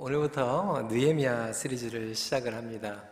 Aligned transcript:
오늘부터 0.00 0.86
느헤미야 0.88 1.52
시리즈를 1.52 2.14
시작을 2.14 2.54
합니다. 2.54 3.02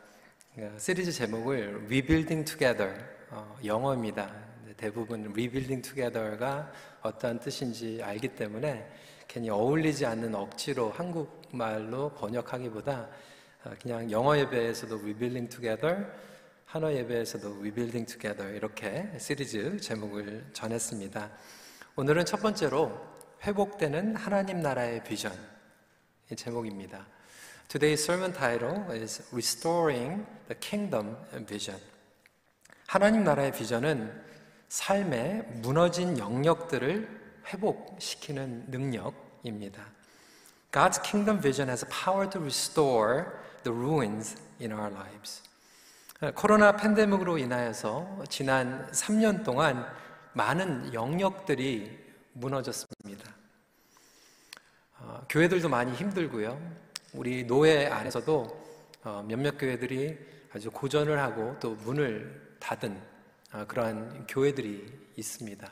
어, 0.56 0.72
시리즈 0.78 1.10
제목을 1.10 1.82
Rebuilding 1.86 2.44
Together 2.44 2.94
어, 3.28 3.56
영어입니다. 3.64 4.32
대부분 4.76 5.24
Rebuilding 5.32 5.82
Together가 5.82 6.70
어떠한 7.02 7.40
뜻인지 7.40 8.00
알기 8.04 8.28
때문에 8.28 8.88
괜히 9.26 9.50
어울리지 9.50 10.06
않는 10.06 10.32
억지로 10.36 10.90
한국말로 10.90 12.10
번역하기보다 12.10 13.08
어, 13.64 13.74
그냥 13.82 14.08
영어 14.12 14.38
예배에서도 14.38 14.94
Rebuilding 14.94 15.48
Together, 15.48 16.06
한어 16.66 16.92
예배에서도 16.92 17.48
Rebuilding 17.58 18.06
Together 18.06 18.54
이렇게 18.54 19.10
시리즈 19.18 19.80
제목을 19.80 20.50
전했습니다. 20.52 21.32
오늘은 21.96 22.24
첫 22.26 22.40
번째로 22.40 22.96
회복되는 23.42 24.14
하나님 24.14 24.60
나라의 24.60 25.02
비전 25.02 25.55
제목입니다. 26.34 27.06
Today's 27.68 28.02
sermon 28.02 28.32
title 28.32 28.90
is 28.90 29.22
Restoring 29.32 30.26
the 30.48 30.58
Kingdom 30.58 31.16
Vision. 31.46 31.80
하나님 32.88 33.22
나라의 33.22 33.52
비전은 33.52 34.24
삶의 34.68 35.46
무너진 35.62 36.18
영역들을 36.18 37.42
회복시키는 37.46 38.64
능력입니다. 38.68 39.84
God's 40.72 41.00
kingdom 41.02 41.40
vision 41.40 41.68
has 41.68 41.86
power 41.88 42.28
to 42.28 42.40
restore 42.40 43.26
the 43.62 43.76
ruins 43.76 44.36
in 44.60 44.72
our 44.72 44.92
lives. 44.92 45.42
코로나 46.34 46.76
팬데믹으로 46.76 47.38
인하여서 47.38 48.24
지난 48.28 48.90
3년 48.90 49.44
동안 49.44 49.86
많은 50.32 50.92
영역들이 50.92 52.04
무너졌습니다. 52.32 53.35
어, 54.98 55.24
교회들도 55.28 55.68
많이 55.68 55.92
힘들고요. 55.92 56.58
우리 57.12 57.46
노예 57.46 57.86
안에서도 57.86 58.66
어, 59.04 59.24
몇몇 59.28 59.58
교회들이 59.58 60.18
아주 60.52 60.70
고전을 60.70 61.18
하고 61.18 61.56
또 61.60 61.74
문을 61.74 62.56
닫은 62.58 62.98
어, 63.52 63.64
그러한 63.68 64.26
교회들이 64.26 64.86
있습니다. 65.16 65.70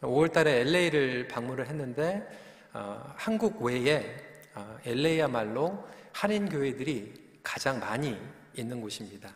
5월 0.00 0.32
달에 0.32 0.60
LA를 0.60 1.28
방문을 1.28 1.66
했는데 1.66 2.26
어, 2.72 3.12
한국 3.16 3.62
외에 3.62 4.16
어, 4.54 4.78
LA야말로 4.84 5.86
한인 6.12 6.48
교회들이 6.48 7.40
가장 7.42 7.78
많이 7.78 8.18
있는 8.54 8.80
곳입니다. 8.80 9.30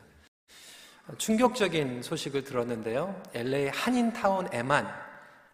충격적인 1.19 2.03
소식을 2.03 2.44
들었는데요. 2.44 3.22
LA 3.34 3.69
한인타운에만 3.69 4.89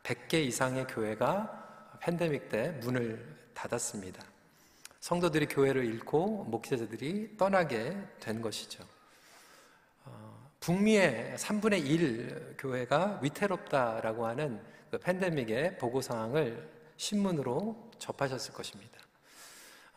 100개 0.02 0.34
이상의 0.34 0.86
교회가 0.86 1.65
팬데믹 2.00 2.48
때 2.48 2.70
문을 2.82 3.36
닫았습니다. 3.54 4.22
성도들이 5.00 5.46
교회를 5.46 5.84
잃고 5.84 6.44
목회자들이 6.44 7.36
떠나게 7.36 7.96
된 8.20 8.42
것이죠. 8.42 8.84
어, 10.04 10.50
북미의 10.60 11.36
3분의 11.36 11.86
1 11.86 12.56
교회가 12.58 13.20
위태롭다라고 13.22 14.26
하는 14.26 14.60
그 14.90 14.98
팬데믹의 14.98 15.78
보고 15.78 16.00
상황을 16.00 16.68
신문으로 16.96 17.90
접하셨을 17.98 18.52
것입니다. 18.52 18.98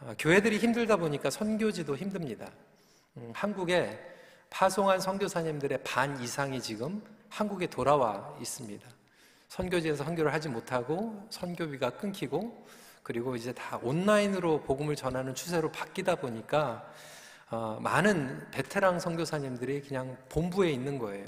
어, 0.01 0.13
교회들이 0.17 0.57
힘들다 0.59 0.97
보니까 0.97 1.29
선교지도 1.29 1.97
힘듭니다. 1.97 2.51
음, 3.17 3.31
한국에 3.33 3.99
파송한 4.49 4.99
선교사님들의 4.99 5.83
반 5.83 6.21
이상이 6.21 6.61
지금 6.61 7.03
한국에 7.29 7.67
돌아와 7.67 8.35
있습니다. 8.39 8.87
선교지에서 9.49 10.03
선교를 10.03 10.31
하지 10.31 10.47
못하고 10.47 11.27
선교비가 11.29 11.91
끊기고 11.91 12.65
그리고 13.03 13.35
이제 13.35 13.51
다 13.51 13.79
온라인으로 13.81 14.61
복음을 14.61 14.95
전하는 14.95 15.33
추세로 15.33 15.71
바뀌다 15.71 16.15
보니까 16.15 16.91
어, 17.49 17.79
많은 17.81 18.51
베테랑 18.51 18.99
선교사님들이 18.99 19.81
그냥 19.81 20.17
본부에 20.29 20.69
있는 20.71 20.99
거예요. 20.99 21.25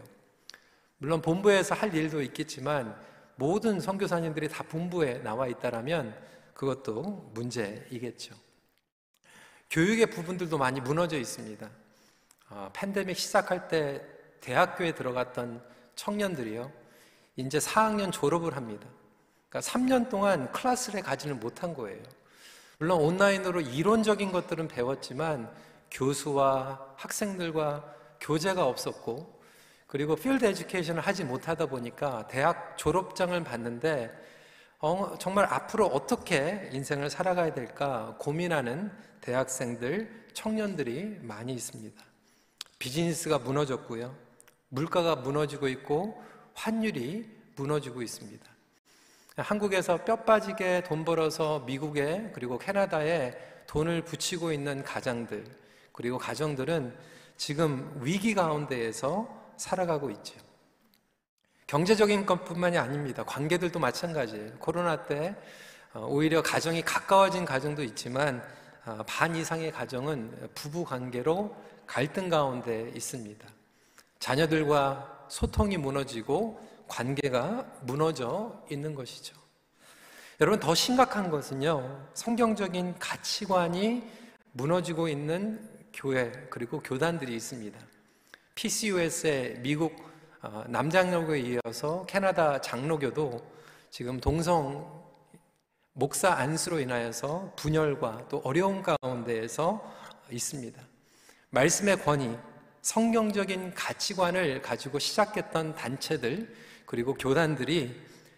물론 1.00 1.20
본부에서 1.22 1.74
할 1.74 1.94
일도 1.94 2.22
있겠지만 2.22 2.96
모든 3.36 3.80
선교사님들이 3.80 4.48
다 4.48 4.64
본부에 4.64 5.18
나와 5.24 5.48
있다라면 5.48 6.16
그것도 6.54 7.32
문제이겠죠. 7.34 8.36
교육의 9.72 10.12
부분들도 10.12 10.60
많이 10.60 10.80
무너져 10.80 11.18
있습니다. 11.18 11.68
어, 12.52 12.70
팬데믹 12.74 13.18
시작할 13.18 13.68
때 13.68 14.06
대학교에 14.42 14.94
들어갔던 14.94 15.64
청년들이요. 15.96 16.81
이제 17.42 17.58
4학년 17.58 18.12
졸업을 18.12 18.56
합니다. 18.56 18.88
그러니까 19.50 19.72
3년 19.72 20.10
동안 20.10 20.52
클래스를 20.52 21.02
가지는 21.02 21.40
못한 21.40 21.74
거예요. 21.74 22.02
물론 22.78 23.02
온라인으로 23.02 23.62
이론적인 23.62 24.32
것들은 24.32 24.68
배웠지만 24.68 25.52
교수와 25.92 26.94
학생들과 26.96 27.84
교제가 28.20 28.66
없었고 28.66 29.42
그리고 29.88 30.16
field 30.16 30.46
education을 30.46 31.02
하지 31.02 31.24
못하다 31.26 31.66
보니까 31.66 32.28
대학 32.28 32.78
졸업장을 32.78 33.44
받는데 33.44 34.10
어, 34.80 35.16
정말 35.20 35.46
앞으로 35.46 35.86
어떻게 35.88 36.70
인생을 36.72 37.10
살아가야 37.10 37.54
될까 37.54 38.16
고민하는 38.20 38.92
대학생들, 39.20 40.30
청년들이 40.34 41.20
많이 41.22 41.54
있습니다. 41.54 42.02
비즈니스가 42.80 43.40
무너졌고요. 43.40 44.16
물가가 44.70 45.16
무너지고 45.18 45.68
있고 45.68 46.24
환율이 46.54 47.30
무너지고 47.56 48.02
있습니다. 48.02 48.46
한국에서 49.38 50.04
뼈 50.04 50.18
빠지게 50.18 50.84
돈 50.84 51.06
벌어서 51.06 51.60
미국에 51.60 52.32
그리고 52.34 52.58
캐나다에 52.58 53.38
돈을 53.68 54.04
붙이고 54.04 54.52
있는 54.52 54.84
가장들 54.84 55.46
그리고 55.94 56.18
가정들은 56.18 56.96
지금 57.38 58.00
위기 58.02 58.34
가운데에서 58.34 59.54
살아가고 59.58 60.10
있죠. 60.12 60.36
경제적인 61.68 62.26
것뿐만이 62.26 62.78
아닙니다. 62.78 63.24
관계들도 63.24 63.80
마찬가지예요. 63.80 64.58
코로나 64.60 65.06
때 65.06 65.36
어, 65.94 66.06
오히려 66.10 66.42
가정이 66.42 66.82
가까워진 66.82 67.46
가정도 67.46 67.84
있지만 67.84 68.44
어, 68.86 69.04
반 69.08 69.36
이상의 69.36 69.72
가정은 69.72 70.50
부부 70.54 70.84
관계로 70.84 71.56
갈등 71.88 72.30
가운데 72.30 72.92
있습니다. 72.96 73.48
자녀들과 74.20 75.21
소통이 75.32 75.78
무너지고 75.78 76.60
관계가 76.90 77.66
무너져 77.84 78.62
있는 78.70 78.94
것이죠. 78.94 79.34
여러분, 80.42 80.60
더 80.60 80.76
심각한 80.76 81.32
것은요, 81.32 82.10
성경적인 82.14 83.00
가치관이 83.00 84.04
무너지고 84.52 85.08
있는 85.08 85.66
교회, 85.94 86.34
그리고 86.50 86.82
교단들이 86.82 87.34
있습니다. 87.34 87.80
PCUS의 88.56 89.60
미국 89.62 89.96
어, 90.42 90.66
남장로교에 90.68 91.40
이어서 91.40 92.06
캐나다 92.08 92.60
장로교도 92.60 93.40
지금 93.90 94.20
동성 94.20 95.02
목사 95.94 96.34
안수로 96.34 96.82
인하여서 96.82 97.54
분열과 97.56 98.28
또 98.28 98.42
어려운 98.44 98.84
가운데에서 98.84 99.82
있습니다. 100.30 100.82
말씀의 101.52 102.04
권위, 102.04 102.36
성경적인 102.82 103.74
가치관을 103.74 104.62
가지고 104.62 105.00
시작했던 105.00 105.76
단체들 105.76 106.54
그리고 106.86 107.14
교단들이 107.14 107.96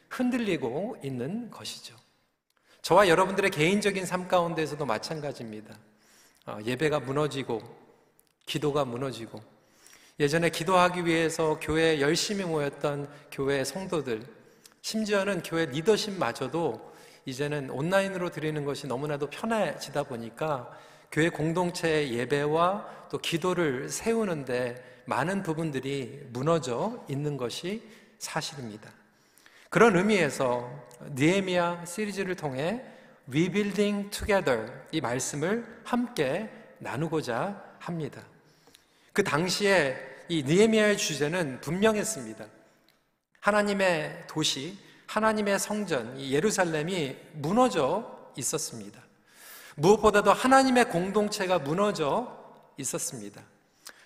흔들리고 0.09 0.97
있는 1.03 1.49
것이죠. 1.49 1.95
저와 2.81 3.07
여러분들의 3.07 3.49
개인적인 3.49 4.05
삶 4.05 4.27
가운데에서도 4.27 4.85
마찬가지입니다. 4.85 5.77
어, 6.45 6.57
예배가 6.63 6.99
무너지고 6.99 7.61
기도가 8.45 8.83
무너지고 8.83 9.41
예전에 10.19 10.49
기도하기 10.49 11.05
위해서 11.05 11.57
교회에 11.59 12.01
열심히 12.01 12.43
모였던 12.43 13.09
교회 13.31 13.63
성도들 13.63 14.23
심지어는 14.81 15.41
교회 15.43 15.65
리더십마저도 15.65 16.93
이제는 17.25 17.69
온라인으로 17.69 18.29
드리는 18.29 18.65
것이 18.65 18.85
너무나도 18.85 19.29
편해지다 19.29 20.03
보니까 20.03 20.77
교회 21.13 21.29
공동체의 21.29 22.11
예배와 22.11 23.07
또 23.11 23.19
기도를 23.19 23.87
세우는데 23.89 25.03
많은 25.05 25.43
부분들이 25.43 26.25
무너져 26.31 27.05
있는 27.07 27.37
것이 27.37 27.87
사실입니다. 28.17 28.89
그런 29.69 29.95
의미에서 29.95 30.71
니에미아 31.11 31.85
시리즈를 31.85 32.35
통해 32.35 32.83
Rebuilding 33.27 34.09
Together 34.09 34.71
이 34.91 35.01
말씀을 35.01 35.81
함께 35.83 36.49
나누고자 36.79 37.63
합니다. 37.77 38.23
그 39.13 39.23
당시에 39.23 39.95
이 40.29 40.41
니에미아의 40.41 40.97
주제는 40.97 41.61
분명했습니다. 41.61 42.43
하나님의 43.39 44.23
도시, 44.27 44.79
하나님의 45.05 45.59
성전, 45.59 46.19
예루살렘이 46.19 47.15
무너져 47.33 48.31
있었습니다. 48.35 49.02
무엇보다도 49.75 50.31
하나님의 50.31 50.89
공동체가 50.89 51.59
무너져 51.59 52.37
있었습니다. 52.77 53.41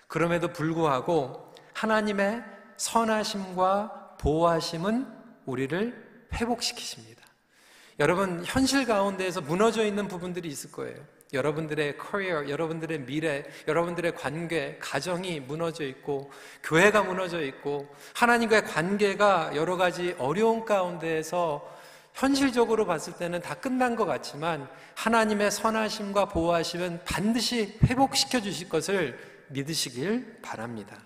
그럼에도 0.07 0.53
불구하고 0.53 1.53
하나님의 1.73 2.43
선하심과 2.77 4.17
보호하심은 4.19 5.07
우리를 5.45 6.27
회복시키십니다. 6.33 7.21
여러분, 7.99 8.43
현실 8.45 8.85
가운데에서 8.85 9.41
무너져 9.41 9.83
있는 9.83 10.07
부분들이 10.07 10.49
있을 10.49 10.71
거예요. 10.71 10.97
여러분들의 11.33 11.97
커리어, 11.97 12.47
여러분들의 12.47 13.01
미래, 13.01 13.43
여러분들의 13.67 14.15
관계, 14.15 14.77
가정이 14.79 15.41
무너져 15.41 15.83
있고, 15.83 16.31
교회가 16.63 17.03
무너져 17.03 17.41
있고, 17.41 17.93
하나님과의 18.13 18.63
관계가 18.65 19.55
여러 19.55 19.75
가지 19.77 20.15
어려운 20.19 20.63
가운데에서 20.63 21.76
현실적으로 22.17 22.87
봤을 22.87 23.13
때는 23.13 23.41
다 23.41 23.53
끝난 23.53 23.95
것 23.95 24.05
같지만, 24.05 24.67
하나님의 24.95 25.51
선하심과 25.51 26.29
보호하심은 26.29 27.01
반드시 27.05 27.77
회복시켜 27.83 28.41
주실 28.41 28.69
것을 28.69 29.19
믿으시길 29.49 30.39
바랍니다. 30.41 30.97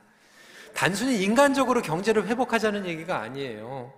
단순히 0.74 1.22
인간적으로 1.22 1.82
경제를 1.82 2.28
회복하자는 2.28 2.86
얘기가 2.86 3.20
아니에요. 3.20 3.92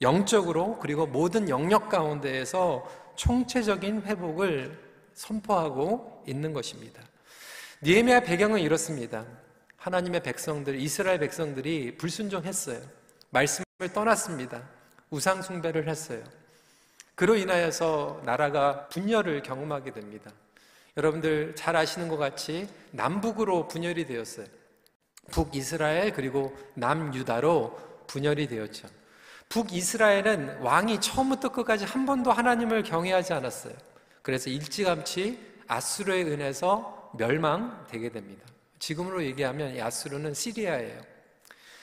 영적으로 0.00 0.78
그리고 0.78 1.06
모든 1.06 1.50
영역 1.50 1.90
가운데에서 1.90 2.88
총체적인 3.16 4.04
회복을 4.06 4.78
선포하고 5.12 6.24
있는 6.26 6.54
것입니다. 6.54 7.02
니에미아 7.82 8.20
배경은 8.20 8.60
이렇습니다. 8.60 9.26
하나님의 9.76 10.22
백성들, 10.22 10.80
이스라엘 10.80 11.18
백성들이 11.18 11.98
불순종했어요. 11.98 12.80
말씀을 13.28 13.92
떠났습니다. 13.92 14.79
우상 15.10 15.42
숭배를 15.42 15.88
했어요. 15.88 16.22
그로 17.14 17.36
인하여서 17.36 18.22
나라가 18.24 18.88
분열을 18.88 19.42
경험하게 19.42 19.92
됩니다. 19.92 20.30
여러분들 20.96 21.54
잘 21.54 21.76
아시는 21.76 22.08
것 22.08 22.16
같이 22.16 22.68
남북으로 22.92 23.68
분열이 23.68 24.06
되었어요. 24.06 24.46
북이스라엘 25.30 26.12
그리고 26.12 26.56
남유다로 26.74 28.04
분열이 28.06 28.48
되었죠. 28.48 28.88
북이스라엘은 29.48 30.60
왕이 30.60 31.00
처음부터 31.00 31.50
끝까지 31.50 31.84
한 31.84 32.06
번도 32.06 32.32
하나님을 32.32 32.82
경외하지 32.82 33.32
않았어요. 33.32 33.74
그래서 34.22 34.48
일찌감치 34.48 35.38
아수르에 35.66 36.22
은해서 36.22 37.10
멸망되게 37.18 38.10
됩니다. 38.10 38.46
지금으로 38.78 39.24
얘기하면 39.24 39.74
이 39.74 39.80
아수르는 39.80 40.34
시리아예요. 40.34 41.00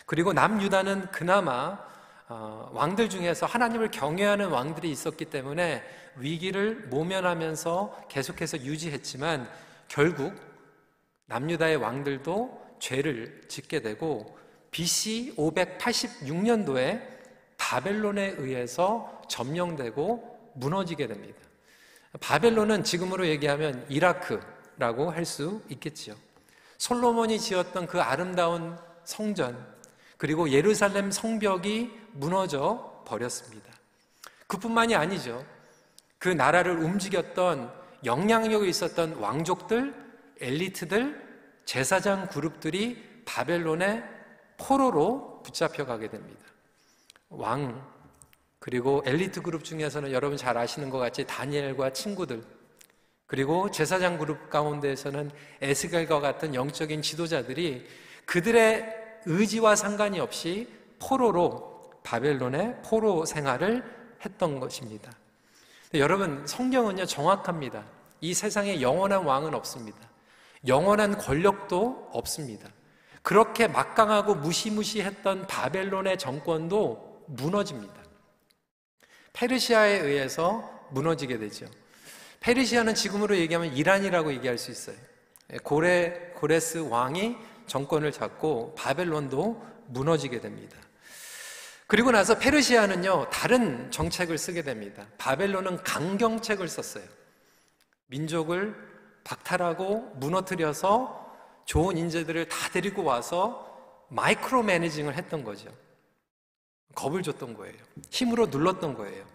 그리고 0.06 0.34
남유다는 0.34 1.12
그나마 1.12 1.78
어, 2.30 2.70
왕들 2.74 3.10
중에서 3.10 3.46
하나님을 3.46 3.90
경외하는 3.90 4.50
왕들이 4.50 4.92
있었기 4.92 5.26
때문에 5.26 5.82
위기를 6.18 6.88
모면하면서 6.88 8.08
계속해서 8.10 8.60
유지했지만 8.60 9.50
결국 9.88 10.34
남유다의 11.28 11.78
왕들도 11.78 12.78
죄를 12.80 13.44
짓게 13.48 13.82
되고 13.82 14.38
BC 14.72 15.36
586년도에 15.38 17.02
바벨론에 17.58 18.36
의해서 18.38 19.22
점령되고 19.30 20.52
무너지게 20.56 21.08
됩니다. 21.08 21.40
바벨론은 22.20 22.84
지금으로 22.84 23.28
얘기하면 23.28 23.86
이라크라고 23.90 25.12
할 25.12 25.26
수 25.26 25.62
있겠지요. 25.70 26.16
솔로몬이 26.78 27.40
지었던 27.40 27.88
그 27.88 28.02
아름다운 28.02 28.78
성전, 29.04 29.78
그리고 30.18 30.50
예루살렘 30.50 31.12
성벽이 31.12 31.92
무너져 32.20 33.04
버렸습니다. 33.06 33.72
그뿐만이 34.48 34.96
아니죠. 34.96 35.46
그 36.18 36.30
나라를 36.30 36.78
움직였던 36.78 37.72
영향력이 38.06 38.70
있었던 38.70 39.16
왕족들, 39.16 39.94
엘리트들, 40.40 41.28
제사장 41.66 42.28
그룹들이 42.28 43.24
바벨론의 43.26 44.04
포로로 44.58 45.42
붙잡혀 45.44 45.86
가게 45.86 46.10
됩니다. 46.10 46.42
왕, 47.30 47.86
그리고 48.60 49.04
엘리트 49.06 49.42
그룹 49.42 49.64
중에서는 49.64 50.12
여러분 50.12 50.38
잘 50.38 50.58
아시는 50.58 50.90
것 50.90 50.98
같이 50.98 51.26
다니엘과 51.26 51.94
친구들, 51.94 52.44
그리고 53.26 53.70
제사장 53.70 54.18
그룹 54.18 54.50
가운데에서는 54.50 55.32
에스겔과 55.62 56.22
같은 56.22 56.56
영적인 56.56 57.02
지도자들이 57.02 57.86
그들의 58.26 59.22
의지와 59.26 59.76
상관이 59.76 60.20
없이 60.20 60.68
포로로 61.00 61.77
바벨론의 62.08 62.84
포로 62.86 63.26
생활을 63.26 63.84
했던 64.26 64.62
것입니다. 64.62 65.12
여러분, 65.94 66.48
성경은요, 66.48 67.06
정확합니다. 67.06 67.84
이 68.22 68.34
세상에 68.34 68.82
영원한 68.82 69.26
왕은 69.26 69.54
없습니다. 69.54 70.00
영원한 70.66 71.18
권력도 71.18 72.12
없습니다. 72.14 72.70
그렇게 73.22 73.68
막강하고 73.68 74.36
무시무시했던 74.36 75.48
바벨론의 75.48 76.18
정권도 76.18 77.26
무너집니다. 77.28 77.94
페르시아에 79.34 80.00
의해서 80.00 80.88
무너지게 80.92 81.38
되죠. 81.38 81.66
페르시아는 82.40 82.96
지금으로 82.96 83.36
얘기하면 83.36 83.74
이란이라고 83.74 84.32
얘기할 84.32 84.58
수 84.58 84.72
있어요. 84.72 84.96
고레, 85.62 86.36
고레스 86.36 86.88
왕이 86.90 87.36
정권을 87.68 88.14
잡고 88.14 88.76
바벨론도 88.76 89.62
무너지게 89.88 90.40
됩니다. 90.40 90.78
그리고 91.88 92.12
나서 92.12 92.38
페르시아는요, 92.38 93.30
다른 93.30 93.90
정책을 93.92 94.38
쓰게 94.38 94.62
됩니다. 94.62 95.08
바벨론은 95.18 95.84
강경책을 95.84 96.68
썼어요. 96.68 97.06
민족을 98.08 98.76
박탈하고 99.24 100.14
무너뜨려서 100.16 101.26
좋은 101.66 101.98
인재들을 101.98 102.48
다 102.50 102.70
데리고 102.70 103.04
와서 103.04 104.06
마이크로 104.10 104.64
매니징을 104.64 105.16
했던 105.16 105.44
거죠. 105.44 105.70
겁을 106.94 107.24
줬던 107.24 107.54
거예요. 107.54 107.76
힘으로 108.10 108.48
눌렀던 108.48 108.94
거예요. 108.94 109.26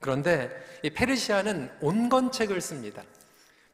그런데 0.00 0.50
이 0.82 0.90
페르시아는 0.90 1.70
온건책을 1.80 2.60
씁니다. 2.60 3.02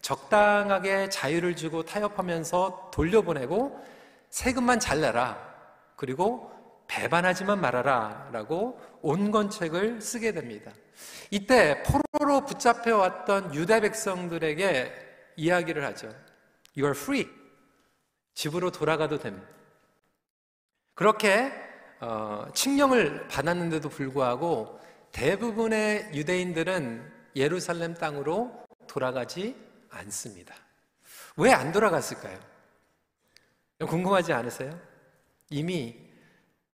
적당하게 0.03 1.09
자유를 1.09 1.57
주고 1.57 1.85
타협하면서 1.85 2.91
돌려보내고 2.93 3.83
세금만 4.31 4.81
잘 4.81 5.01
내라. 5.01 5.39
그리고 5.95 6.56
배반하지만 6.87 7.61
말아라. 7.61 8.29
라고 8.33 8.81
온건책을 9.03 10.01
쓰게 10.01 10.33
됩니다. 10.33 10.73
이때 11.31 11.83
포로로 11.83 12.45
붙잡혀 12.45 12.97
왔던 12.97 13.55
유대 13.55 13.81
백성들에게 13.81 14.93
이야기를 15.37 15.85
하죠. 15.87 16.09
You 16.77 16.87
are 16.87 16.91
free. 16.93 17.29
집으로 18.35 18.71
돌아가도 18.71 19.19
됩니다. 19.19 19.47
그렇게 20.95 21.53
어, 22.01 22.47
칙령을 22.55 23.29
받았는데도 23.29 23.89
불구하고 23.89 24.81
대부분의 25.13 26.11
유대인들은 26.15 27.13
예루살렘 27.37 27.95
땅으로 27.95 28.53
돌아가지 28.87 29.57
않습니다. 29.91 30.55
왜 31.37 31.53
안 31.53 31.73
돌아갔을까요? 31.73 32.39
궁금하지 33.87 34.33
않으세요? 34.33 34.79
이미 35.51 36.06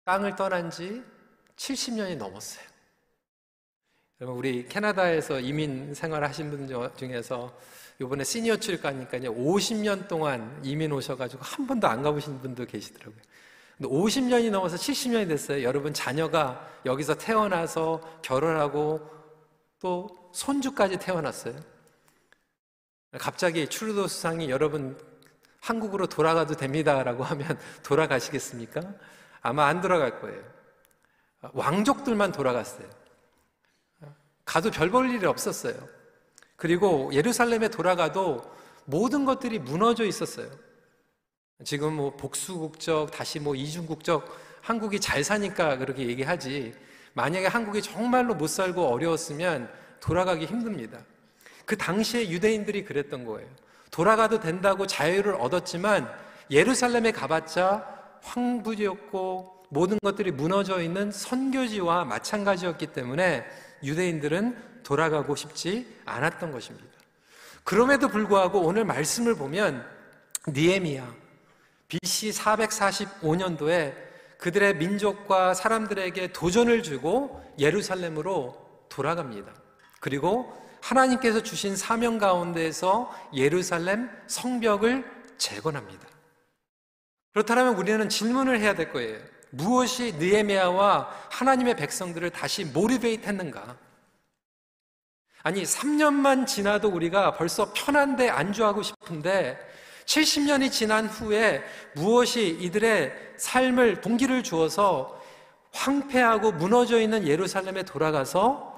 땅을 0.03 0.35
떠난 0.35 0.69
지 0.69 1.03
70년이 1.55 2.17
넘었어요. 2.17 2.65
여러분, 4.19 4.37
우리 4.37 4.65
캐나다에서 4.67 5.39
이민 5.39 5.93
생활 5.93 6.23
하신 6.23 6.49
분 6.49 6.91
중에서 6.95 7.57
이번에 7.99 8.23
시니어 8.23 8.57
출 8.57 8.81
가니까 8.81 9.17
50년 9.19 10.07
동안 10.07 10.59
이민 10.63 10.91
오셔가지고 10.91 11.43
한 11.43 11.67
번도 11.67 11.87
안 11.87 12.01
가보신 12.01 12.41
분도 12.41 12.65
계시더라고요. 12.65 13.21
근데 13.77 13.89
50년이 13.89 14.51
넘어서 14.51 14.75
70년이 14.75 15.27
됐어요. 15.27 15.63
여러분 15.63 15.93
자녀가 15.93 16.67
여기서 16.85 17.15
태어나서 17.15 18.01
결혼하고 18.21 19.07
또 19.79 20.29
손주까지 20.33 20.97
태어났어요. 20.97 21.55
갑자기 23.13 23.67
추르도 23.67 24.07
수상이 24.07 24.49
여러분 24.49 24.97
한국으로 25.59 26.07
돌아가도 26.07 26.55
됩니다라고 26.55 27.23
하면 27.23 27.59
돌아가시겠습니까? 27.83 28.81
아마 29.41 29.65
안 29.67 29.81
돌아갈 29.81 30.19
거예요. 30.19 30.41
왕족들만 31.53 32.31
돌아갔어요. 32.31 32.87
가도 34.45 34.69
별 34.71 34.91
볼 34.91 35.09
일이 35.09 35.25
없었어요. 35.25 35.75
그리고 36.55 37.09
예루살렘에 37.13 37.69
돌아가도 37.69 38.41
모든 38.85 39.25
것들이 39.25 39.59
무너져 39.59 40.05
있었어요. 40.05 40.49
지금 41.63 41.93
뭐 41.93 42.15
복수국적, 42.17 43.11
다시 43.11 43.39
뭐 43.39 43.55
이중국적, 43.55 44.27
한국이 44.61 44.99
잘 44.99 45.23
사니까 45.23 45.77
그렇게 45.77 46.07
얘기하지. 46.07 46.73
만약에 47.13 47.47
한국이 47.47 47.81
정말로 47.81 48.35
못 48.35 48.47
살고 48.47 48.87
어려웠으면 48.87 49.71
돌아가기 49.99 50.45
힘듭니다. 50.45 50.99
그 51.65 51.77
당시에 51.77 52.29
유대인들이 52.29 52.83
그랬던 52.85 53.25
거예요. 53.25 53.47
돌아가도 53.91 54.39
된다고 54.39 54.87
자유를 54.87 55.35
얻었지만 55.35 56.11
예루살렘에 56.49 57.11
가봤자 57.11 58.00
황부지였고 58.21 59.65
모든 59.69 59.97
것들이 60.03 60.31
무너져 60.31 60.81
있는 60.81 61.11
선교지와 61.11 62.05
마찬가지였기 62.05 62.87
때문에 62.87 63.45
유대인들은 63.83 64.83
돌아가고 64.83 65.35
싶지 65.35 65.87
않았던 66.05 66.51
것입니다. 66.51 66.87
그럼에도 67.63 68.07
불구하고 68.07 68.59
오늘 68.61 68.85
말씀을 68.85 69.35
보면 69.35 69.85
니에미야 70.47 71.15
BC 71.87 72.31
445년도에 72.31 73.93
그들의 74.37 74.77
민족과 74.77 75.53
사람들에게 75.53 76.33
도전을 76.33 76.83
주고 76.83 77.41
예루살렘으로 77.59 78.85
돌아갑니다. 78.89 79.53
그리고 79.99 80.51
하나님께서 80.81 81.43
주신 81.43 81.75
사명 81.75 82.17
가운데에서 82.17 83.13
예루살렘 83.35 84.09
성벽을 84.27 85.05
재건합니다. 85.37 86.10
그렇다면 87.33 87.75
우리는 87.75 88.09
질문을 88.09 88.59
해야 88.59 88.75
될 88.75 88.91
거예요. 88.91 89.19
무엇이 89.51 90.13
느에미아와 90.13 91.09
하나님의 91.29 91.75
백성들을 91.75 92.29
다시 92.31 92.65
모리베이트 92.65 93.27
했는가? 93.27 93.77
아니, 95.43 95.63
3년만 95.63 96.45
지나도 96.45 96.89
우리가 96.89 97.33
벌써 97.33 97.73
편한데 97.73 98.29
안주하고 98.29 98.83
싶은데 98.83 99.59
70년이 100.05 100.71
지난 100.71 101.07
후에 101.07 101.63
무엇이 101.95 102.47
이들의 102.47 103.13
삶을 103.37 104.01
동기를 104.01 104.43
주어서 104.43 105.19
황폐하고 105.71 106.51
무너져 106.51 106.99
있는 106.99 107.25
예루살렘에 107.27 107.83
돌아가서 107.83 108.69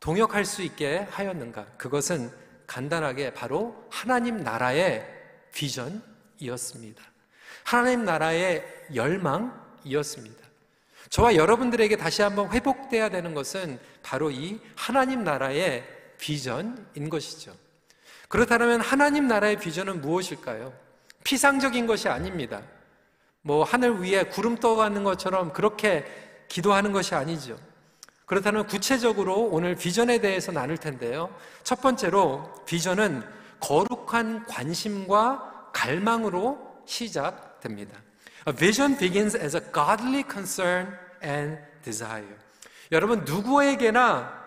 동역할 0.00 0.44
수 0.44 0.62
있게 0.62 1.06
하였는가? 1.10 1.66
그것은 1.76 2.30
간단하게 2.66 3.34
바로 3.34 3.86
하나님 3.90 4.42
나라의 4.42 5.06
비전이었습니다. 5.52 7.11
하나님 7.64 8.04
나라의 8.04 8.64
열망이었습니다. 8.94 10.42
저와 11.10 11.34
여러분들에게 11.36 11.96
다시 11.96 12.22
한번 12.22 12.50
회복돼야 12.50 13.10
되는 13.10 13.34
것은 13.34 13.78
바로 14.02 14.30
이 14.30 14.60
하나님 14.74 15.24
나라의 15.24 15.84
비전인 16.18 17.10
것이죠. 17.10 17.54
그렇다면 18.28 18.80
하나님 18.80 19.28
나라의 19.28 19.58
비전은 19.58 20.00
무엇일까요? 20.00 20.72
피상적인 21.24 21.86
것이 21.86 22.08
아닙니다. 22.08 22.62
뭐 23.42 23.62
하늘 23.64 24.00
위에 24.00 24.24
구름 24.24 24.56
떠가는 24.56 25.04
것처럼 25.04 25.52
그렇게 25.52 26.06
기도하는 26.48 26.92
것이 26.92 27.14
아니죠. 27.14 27.58
그렇다면 28.24 28.66
구체적으로 28.66 29.48
오늘 29.50 29.74
비전에 29.74 30.18
대해서 30.18 30.52
나눌 30.52 30.78
텐데요. 30.78 31.34
첫 31.62 31.82
번째로 31.82 32.50
비전은 32.64 33.22
거룩한 33.60 34.46
관심과 34.46 35.70
갈망으로 35.72 36.58
시작 36.86 37.51
됩니다. 37.62 37.96
A 38.46 38.54
vision 38.54 38.98
begins 38.98 39.36
as 39.36 39.56
a 39.56 39.62
godly 39.72 40.24
concern 40.30 40.98
and 41.22 41.58
desire. 41.82 42.36
여러분 42.90 43.24
누구에게나 43.24 44.42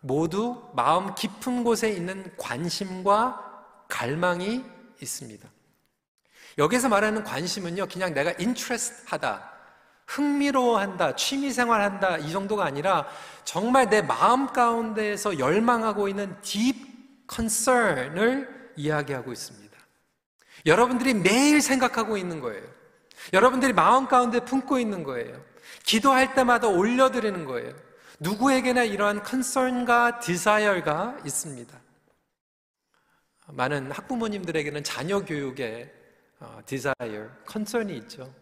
모두 0.00 0.68
마음 0.74 1.14
깊은 1.14 1.64
곳에 1.64 1.90
있는 1.90 2.30
관심과 2.36 3.86
갈망이 3.88 4.64
있습니다. 5.00 5.48
여기서 6.58 6.88
말하는 6.88 7.22
관심은요, 7.24 7.86
그냥 7.86 8.12
내가 8.12 8.30
interest 8.38 9.04
하다, 9.06 9.52
흥미로워한다, 10.06 11.14
취미생활한다, 11.16 12.18
이 12.18 12.32
정도가 12.32 12.64
아니라 12.64 13.06
정말 13.44 13.88
내 13.88 14.02
마음 14.02 14.48
가운데에서 14.48 15.38
열망하고 15.38 16.08
있는 16.08 16.40
deep 16.42 16.84
concern을 17.30 18.72
이야기하고 18.76 19.32
있습니다. 19.32 19.67
여러분들이 20.66 21.14
매일 21.14 21.60
생각하고 21.60 22.16
있는 22.16 22.40
거예요. 22.40 22.62
여러분들이 23.32 23.72
마음 23.72 24.06
가운데 24.06 24.40
품고 24.40 24.78
있는 24.78 25.02
거예요. 25.02 25.42
기도할 25.84 26.34
때마다 26.34 26.68
올려드리는 26.68 27.44
거예요. 27.44 27.74
누구에게나 28.20 28.84
이러한 28.84 29.22
concern과 29.22 30.18
desire가 30.20 31.18
있습니다. 31.24 31.80
많은 33.48 33.90
학부모님들에게는 33.92 34.84
자녀 34.84 35.24
교육에 35.24 35.92
desire, 36.66 37.28
concern이 37.46 37.96
있죠. 37.98 38.32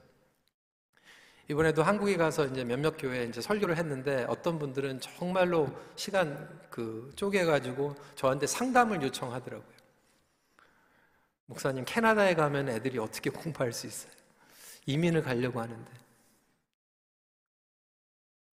이번에도 1.49 1.83
한국에 1.83 2.17
가서 2.17 2.47
이제 2.47 2.65
몇몇 2.65 2.97
교회에 2.99 3.25
이제 3.25 3.41
설교를 3.41 3.77
했는데 3.77 4.27
어떤 4.29 4.59
분들은 4.59 5.01
정말로 5.01 5.69
시간 5.95 6.61
그 6.71 7.13
쪼개가지고 7.15 7.95
저한테 8.17 8.47
상담을 8.47 9.01
요청하더라고요. 9.03 9.76
목사님, 11.47 11.85
캐나다에 11.85 12.35
가면 12.35 12.69
애들이 12.69 12.99
어떻게 12.99 13.31
공부할 13.31 13.73
수 13.73 13.87
있어요? 13.87 14.13
이민을 14.87 15.23
가려고 15.23 15.61
하는데. 15.61 15.91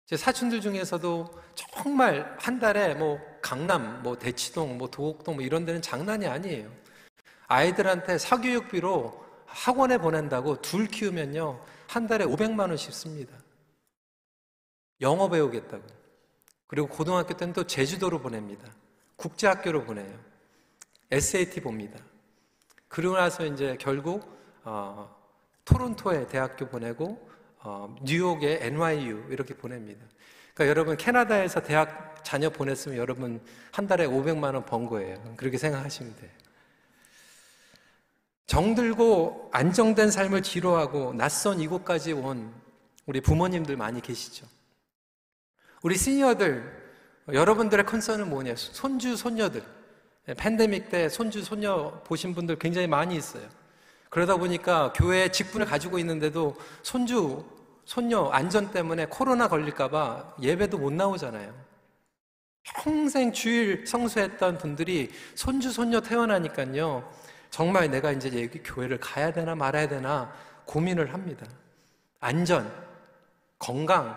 제 0.06 0.18
사촌들 0.18 0.60
중에서도 0.60 1.40
정말 1.54 2.36
한 2.40 2.60
달에 2.60 2.96
뭐 2.96 3.20
강남, 3.42 4.02
뭐 4.02 4.18
대치동, 4.18 4.78
뭐 4.78 4.90
도곡동 4.90 5.36
뭐 5.36 5.44
이런 5.44 5.66
데는 5.66 5.84
장난이 5.84 6.26
아니에요. 6.26 6.72
아이들한테 7.48 8.18
사교육비로 8.18 9.26
학원에 9.46 10.00
보낸다고 10.00 10.62
둘 10.62 10.88
키우면요. 10.88 11.64
한 11.88 12.08
달에 12.08 12.26
500만 12.26 12.70
원씩 12.70 12.92
씁니다. 12.92 13.38
영어 15.02 15.30
배우겠다고. 15.30 15.84
그리고 16.66 16.88
고등학교 16.88 17.36
때는 17.36 17.54
또 17.54 17.66
제주도로 17.66 18.20
보냅니다. 18.20 18.68
국제학교로 19.16 19.86
보내요. 19.86 20.20
SAT 21.12 21.62
봅니다. 21.62 22.00
그러고 22.90 23.16
나서 23.16 23.46
이제 23.46 23.78
결국 23.80 24.38
어, 24.64 25.16
토론토에 25.64 26.28
대학교 26.28 26.68
보내고 26.68 27.30
어, 27.60 27.96
뉴욕에 28.04 28.60
NYU 28.66 29.28
이렇게 29.30 29.54
보냅니다. 29.54 30.06
그러니까 30.54 30.68
여러분 30.70 30.98
캐나다에서 30.98 31.62
대학 31.62 32.24
자녀 32.26 32.50
보냈으면 32.50 32.98
여러분 32.98 33.40
한 33.72 33.88
달에 33.88 34.06
500만 34.08 34.54
원 34.56 34.66
번 34.66 34.86
거예요. 34.88 35.18
그렇게 35.38 35.58
생각하시면 35.58 36.16
돼요. 36.18 36.30
정들고 38.48 39.52
안정된 39.54 40.10
삶을 40.10 40.42
지루하고 40.42 41.14
낯선 41.14 41.60
이곳까지 41.60 42.14
온 42.14 42.52
우리 43.06 43.22
부모님들 43.22 43.78
많이 43.78 44.02
계시죠. 44.02 44.48
우리 45.84 45.96
시니어들 45.96 46.78
여러분들의 47.32 47.86
컨선은 47.86 48.30
뭐냐? 48.30 48.56
손주 48.56 49.16
손녀들. 49.16 49.64
팬데믹 50.38 50.90
때 50.90 51.10
손주 51.10 51.44
손녀 51.44 52.02
보신 52.04 52.36
분들 52.36 52.60
굉장히 52.60 52.88
많이 52.88 53.16
있어요. 53.16 53.44
그러다 54.10 54.38
보니까 54.38 54.94
교회 54.94 55.30
직분을 55.30 55.66
가지고 55.66 56.00
있는데도 56.00 56.56
손주, 56.82 57.46
손녀 57.86 58.30
안전 58.30 58.72
때문에 58.72 59.08
코로나 59.08 59.48
걸릴까봐 59.48 60.36
예배도 60.42 60.78
못 60.78 60.94
나오잖아요. 60.94 61.54
평생 62.64 63.32
주일 63.32 63.86
성수했던 63.88 64.58
분들이 64.58 65.12
손주, 65.36 65.72
손녀 65.72 66.02
태어나니까요. 66.02 67.10
정말 67.50 67.90
내가 67.90 68.12
이제 68.12 68.28
여기 68.44 68.62
교회를 68.62 69.00
가야 69.00 69.34
되나 69.34 69.56
말아야 69.56 69.88
되나 69.88 70.32
고민을 70.66 71.14
합니다. 71.14 71.48
안전, 72.20 72.72
건강. 73.58 74.16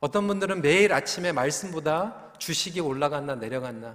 어떤 0.00 0.26
분들은 0.26 0.62
매일 0.62 0.92
아침에 0.92 1.30
말씀보다 1.30 2.32
주식이 2.38 2.80
올라갔나 2.80 3.36
내려갔나, 3.36 3.94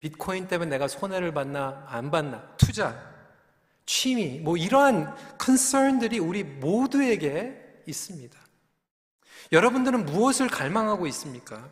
비트코인 0.00 0.48
때문에 0.48 0.70
내가 0.70 0.88
손해를 0.88 1.32
받나 1.32 1.84
안 1.88 2.10
받나, 2.10 2.42
투자. 2.56 3.10
취미, 3.86 4.38
뭐 4.38 4.56
이러한 4.56 5.14
컨설들이 5.36 6.18
우리 6.18 6.44
모두에게 6.44 7.82
있습니다. 7.86 8.38
여러분들은 9.52 10.06
무엇을 10.06 10.48
갈망하고 10.48 11.06
있습니까? 11.08 11.68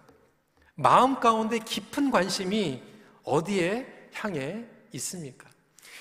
마음 0.75 1.21
가운데 1.21 1.59
깊은 1.59 2.11
관심이 2.11 2.83
어디에 3.23 4.11
향해 4.15 4.65
있습니까? 4.93 5.49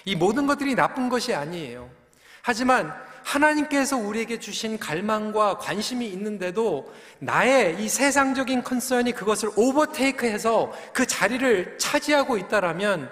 이 0.05 0.15
모든 0.15 0.48
것들이 0.48 0.75
나쁜 0.75 1.10
것이 1.10 1.34
아니에요. 1.34 1.89
하지만 2.48 2.94
하나님께서 3.25 3.98
우리에게 3.98 4.39
주신 4.39 4.80
갈망과 4.80 5.58
관심이 5.58 6.08
있는데도 6.08 6.89
나의 7.20 7.84
이 7.84 7.89
세상적인 7.89 8.63
컨설이 8.63 9.12
그것을 9.12 9.50
오버테이크해서 9.58 10.72
그 10.94 11.06
자리를 11.06 11.77
차지하고 11.77 12.38
있다라면 12.38 13.12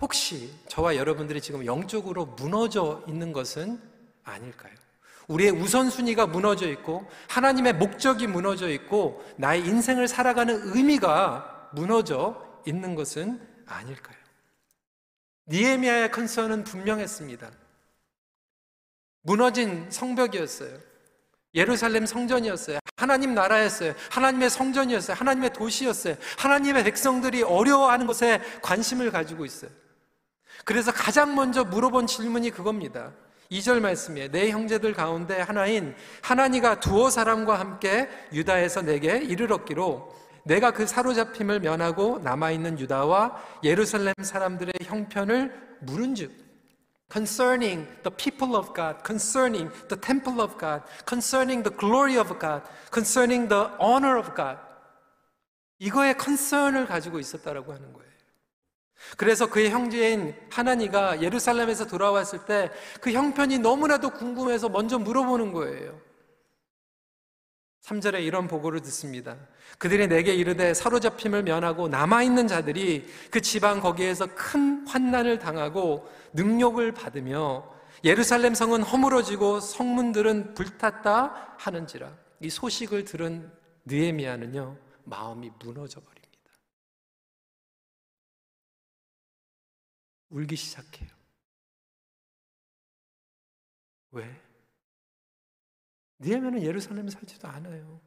혹시 0.00 0.50
저와 0.66 0.96
여러분들이 0.96 1.40
지금 1.40 1.66
영적으로 1.66 2.26
무너져 2.26 3.04
있는 3.06 3.32
것은 3.32 3.80
아닐까요? 4.24 4.74
우리의 5.28 5.52
우선순위가 5.52 6.26
무너져 6.26 6.68
있고 6.70 7.08
하나님의 7.28 7.74
목적이 7.74 8.26
무너져 8.26 8.68
있고 8.70 9.24
나의 9.36 9.60
인생을 9.60 10.08
살아가는 10.08 10.74
의미가 10.74 11.70
무너져 11.74 12.44
있는 12.66 12.96
것은 12.96 13.40
아닐까요? 13.66 14.16
니에미아의 15.46 16.10
컨서는 16.10 16.64
분명했습니다. 16.64 17.65
무너진 19.26 19.86
성벽이었어요. 19.90 20.78
예루살렘 21.52 22.06
성전이었어요. 22.06 22.78
하나님 22.96 23.34
나라였어요. 23.34 23.94
하나님의 24.10 24.50
성전이었어요. 24.50 25.16
하나님의 25.16 25.52
도시였어요. 25.52 26.14
하나님의 26.38 26.84
백성들이 26.84 27.42
어려워하는 27.42 28.06
것에 28.06 28.40
관심을 28.62 29.10
가지고 29.10 29.44
있어요. 29.44 29.70
그래서 30.64 30.92
가장 30.92 31.34
먼저 31.34 31.64
물어본 31.64 32.06
질문이 32.06 32.50
그겁니다. 32.50 33.12
2절 33.50 33.80
말씀에 33.80 34.28
내 34.28 34.50
형제들 34.50 34.92
가운데 34.92 35.40
하나인 35.40 35.94
하나니가 36.22 36.78
두어 36.78 37.10
사람과 37.10 37.58
함께 37.58 38.08
유다에서 38.32 38.82
내게 38.82 39.18
이르렀기로 39.18 40.14
내가 40.44 40.70
그 40.70 40.86
사로잡힘을 40.86 41.60
면하고 41.60 42.20
남아있는 42.20 42.78
유다와 42.78 43.42
예루살렘 43.64 44.14
사람들의 44.20 44.72
형편을 44.84 45.78
물은즉 45.80 46.45
concerning 47.08 47.86
the 48.02 48.10
people 48.10 48.56
of 48.56 48.74
God, 48.74 49.02
concerning 49.04 49.70
the 49.88 50.00
temple 50.00 50.40
of 50.40 50.58
God, 50.58 50.82
concerning 51.06 51.62
the 51.62 51.74
glory 51.76 52.18
of 52.18 52.36
God, 52.38 52.62
concerning 52.92 53.48
the 53.48 53.70
honor 53.80 54.18
of 54.18 54.34
God. 54.34 54.58
이거에 55.78 56.14
컨선을 56.14 56.86
가지고 56.86 57.18
있었다라고 57.18 57.72
하는 57.72 57.92
거예요. 57.92 58.06
그래서 59.16 59.46
그의 59.46 59.70
형제인 59.70 60.34
하나니가 60.50 61.20
예루살렘에서 61.22 61.86
돌아왔을 61.86 62.44
때 62.46 62.70
그 63.00 63.12
형편이 63.12 63.58
너무나도 63.58 64.10
궁금해서 64.10 64.68
먼저 64.68 64.98
물어보는 64.98 65.52
거예요. 65.52 66.00
3절에 67.86 68.24
이런 68.24 68.48
보고를 68.48 68.80
듣습니다. 68.82 69.36
그들이 69.78 70.08
내게 70.08 70.34
이르되 70.34 70.74
사로잡힘을 70.74 71.44
면하고 71.44 71.86
남아있는 71.86 72.48
자들이 72.48 73.06
그 73.30 73.40
지방 73.40 73.80
거기에서 73.80 74.26
큰 74.34 74.86
환난을 74.88 75.38
당하고 75.38 76.10
능욕을 76.32 76.92
받으며 76.92 77.72
예루살렘 78.02 78.54
성은 78.54 78.82
허물어지고 78.82 79.60
성문들은 79.60 80.54
불탔다 80.54 81.54
하는지라 81.58 82.12
이 82.40 82.50
소식을 82.50 83.04
들은 83.04 83.52
느에미아는요 83.84 84.76
마음이 85.04 85.52
무너져 85.60 86.00
버립니다. 86.00 86.26
울기 90.30 90.56
시작해요. 90.56 91.08
왜? 94.10 94.45
느헤미야는 96.18 96.62
예루살렘에 96.62 97.10
살지도 97.10 97.48
않아요. 97.48 98.00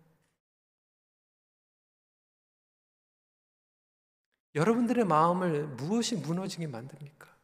여러분들의 4.56 5.06
마음을 5.06 5.68
무엇이 5.68 6.16
무너지게 6.16 6.68
만듭니까? 6.68 7.38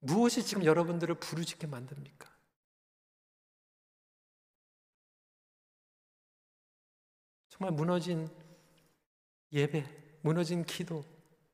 무엇이 0.00 0.44
지금 0.44 0.64
여러분들을 0.64 1.16
부르짖게 1.16 1.66
만듭니까? 1.66 2.30
정말 7.48 7.74
무너진 7.74 8.28
예배, 9.52 10.20
무너진 10.22 10.64
기도, 10.64 11.04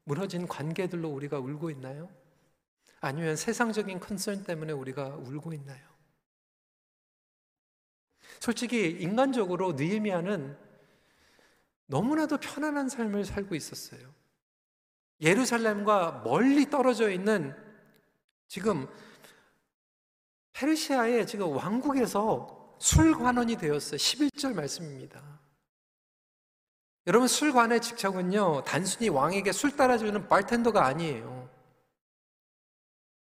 무너진 0.04 0.46
관계들로 0.46 1.08
우리가 1.08 1.40
울고 1.40 1.70
있나요? 1.70 2.08
아니면 3.06 3.36
세상적인 3.36 4.00
컨선 4.00 4.44
때문에 4.44 4.72
우리가 4.72 5.08
울고 5.16 5.52
있나요? 5.52 5.86
솔직히 8.40 8.90
인간적으로 9.00 9.72
느헤미야는 9.72 10.56
너무나도 11.86 12.38
편안한 12.38 12.88
삶을 12.88 13.25
살고 13.25 13.54
있었어요. 13.54 14.14
예루살렘과 15.20 16.22
멀리 16.25 16.68
떨어져 16.68 17.10
있는 17.10 17.54
지금 18.48 18.86
페르시아의 20.52 21.26
지금 21.26 21.56
왕국에서 21.56 22.76
술관원이 22.78 23.56
되었어요. 23.56 23.96
11절 23.96 24.54
말씀입니다. 24.54 25.22
여러분 27.06 27.28
술관의 27.28 27.80
직책은요 27.80 28.64
단순히 28.64 29.08
왕에게 29.08 29.52
술 29.52 29.76
따라주는 29.76 30.28
bartender가 30.28 30.84
아니에요. 30.84 31.35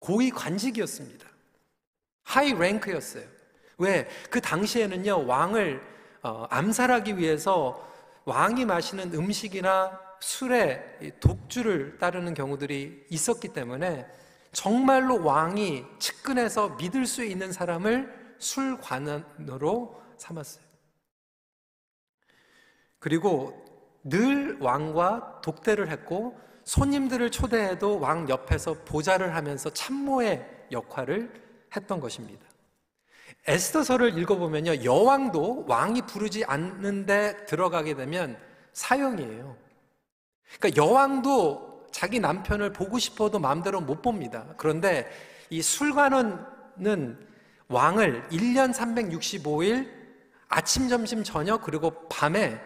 고위 0.05 0.31
관직이었습니다. 0.31 1.27
하이 2.25 2.53
랭크였어요. 2.53 3.25
왜? 3.79 4.07
그 4.31 4.39
당시에는요, 4.39 5.27
왕을 5.27 5.81
어, 6.23 6.47
암살하기 6.51 7.17
위해서 7.17 7.91
왕이 8.27 8.67
마시는 8.67 9.15
음식이나 9.15 9.99
술에 10.21 11.17
독주를 11.21 11.97
따르는 11.99 12.35
경우들이 12.35 13.07
있었기 13.09 13.49
때문에 13.49 14.07
정말로 14.53 15.25
왕이 15.25 15.87
측근해서 15.99 16.77
믿을 16.77 17.07
수 17.07 17.25
있는 17.25 17.51
사람을 17.51 18.37
술관원으로 18.39 20.03
삼았어요. 20.19 20.65
그리고 22.99 23.65
늘 24.05 24.59
왕과 24.61 25.41
독대를 25.43 25.89
했고 25.89 26.39
손님들을 26.65 27.31
초대해도 27.31 28.01
왕 28.01 28.29
옆에서 28.29 28.75
보좌를 28.85 29.35
하면서 29.35 29.71
참모의 29.71 30.67
역할을 30.73 31.33
했던 31.77 32.01
것입니다. 32.01 32.45
에스더서를 33.47 34.19
읽어보면요, 34.19 34.85
여왕도 34.85 35.67
왕이 35.69 36.03
부르지 36.03 36.45
않는데 36.45 37.45
들어가게 37.47 37.95
되면 37.95 38.39
사형이에요. 38.73 39.57
그러니까 40.59 40.83
여왕도 40.83 41.89
자기 41.91 42.21
남편을 42.21 42.73
보고 42.73 42.99
싶어도 42.99 43.39
마음대로 43.39 43.81
못 43.81 44.03
봅니다. 44.03 44.47
그런데 44.57 45.11
이 45.51 45.61
술관원은 45.61 47.19
왕을 47.69 48.29
1년 48.31 48.73
365일 48.73 49.89
아침, 50.49 50.89
점심, 50.89 51.23
저녁, 51.23 51.63
그리고 51.63 52.09
밤에 52.09 52.61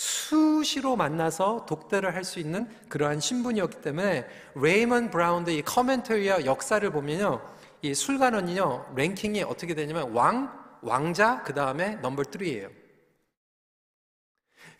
수시로 0.00 0.96
만나서 0.96 1.66
독대를 1.66 2.14
할 2.14 2.24
수 2.24 2.38
있는 2.38 2.66
그러한 2.88 3.20
신분이었기 3.20 3.82
때문에 3.82 4.26
레이먼드 4.54 5.10
브라운의 5.10 5.50
commentary와 5.50 6.46
역사를 6.46 6.88
보면요. 6.90 7.42
이 7.82 7.92
술관원이요. 7.92 8.94
랭킹이 8.96 9.42
어떻게 9.42 9.74
되냐면 9.74 10.12
왕, 10.12 10.50
왕자, 10.80 11.42
그 11.42 11.52
다음에 11.52 11.96
넘버 11.96 12.22
3예요. 12.22 12.70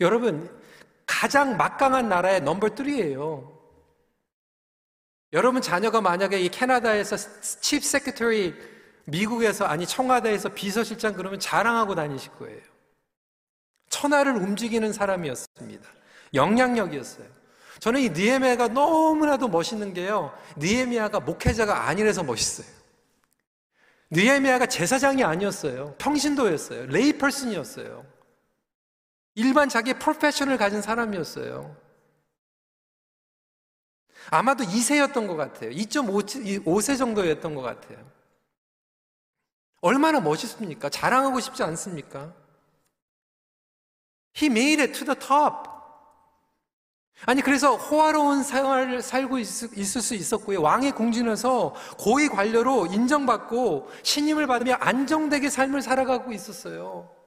여러분, 0.01 0.49
가장 1.07 1.59
막강한 1.59 2.09
나라의 2.09 2.41
넘버 2.41 2.69
3예요. 2.69 3.61
여러분 5.33 5.63
자녀가 5.63 6.01
만약에 6.01 6.41
이 6.41 6.49
캐나다에서 6.49 7.17
칩 7.61 7.85
세크터리 7.85 8.55
미국에서 9.05 9.67
아니 9.67 9.87
청와대에서 9.87 10.49
비서실장 10.55 11.13
그러면 11.13 11.39
자랑하고 11.39 11.95
다니실 11.95 12.33
거예요. 12.33 12.70
천하를 13.91 14.37
움직이는 14.37 14.93
사람이었습니다. 14.93 15.89
영향력이었어요. 16.33 17.27
저는 17.81 18.01
이 18.01 18.11
니에미아가 18.11 18.69
너무나도 18.69 19.49
멋있는 19.49 19.93
게요. 19.93 20.33
니에미아가 20.57 21.21
목회자가 21.21 21.89
아니라서 21.89 22.23
멋있어요. 22.23 22.67
니에미아가 24.13 24.67
제사장이 24.67 25.25
아니었어요. 25.25 25.95
평신도였어요. 25.99 26.87
레이펄슨이었어요. 26.87 28.07
일반 29.35 29.69
자기의 29.69 29.99
프로페셔널 29.99 30.57
가진 30.57 30.83
사람이었어요. 30.83 31.77
아마도 34.31 34.65
2세였던 34.65 35.27
것 35.27 35.37
같아요. 35.37 35.71
2.5세 35.71 36.99
정도였던 36.99 37.55
것 37.55 37.63
같아요. 37.63 37.99
얼마나 39.81 40.21
멋있습니까? 40.21 40.91
자랑하고 40.91 41.41
싶지 41.41 41.63
않습니까? 41.63 42.35
He 44.37 44.47
made 44.47 44.83
it 44.83 44.93
to 44.99 45.05
the 45.05 45.19
top. 45.19 45.69
아니 47.27 47.43
그래서 47.43 47.77
호화로운 47.77 48.43
생활을 48.43 49.03
살고 49.03 49.39
있, 49.39 49.47
있을 49.77 50.01
수 50.01 50.15
있었고요. 50.15 50.63
왕의 50.63 50.93
궁진에서 50.93 51.75
고위 51.99 52.29
관료로 52.29 52.87
인정받고 52.87 53.91
신임을 54.03 54.47
받으며 54.47 54.75
안정되게 54.81 55.51
삶을 55.51 55.83
살아가고 55.83 56.33
있었어요. 56.33 57.20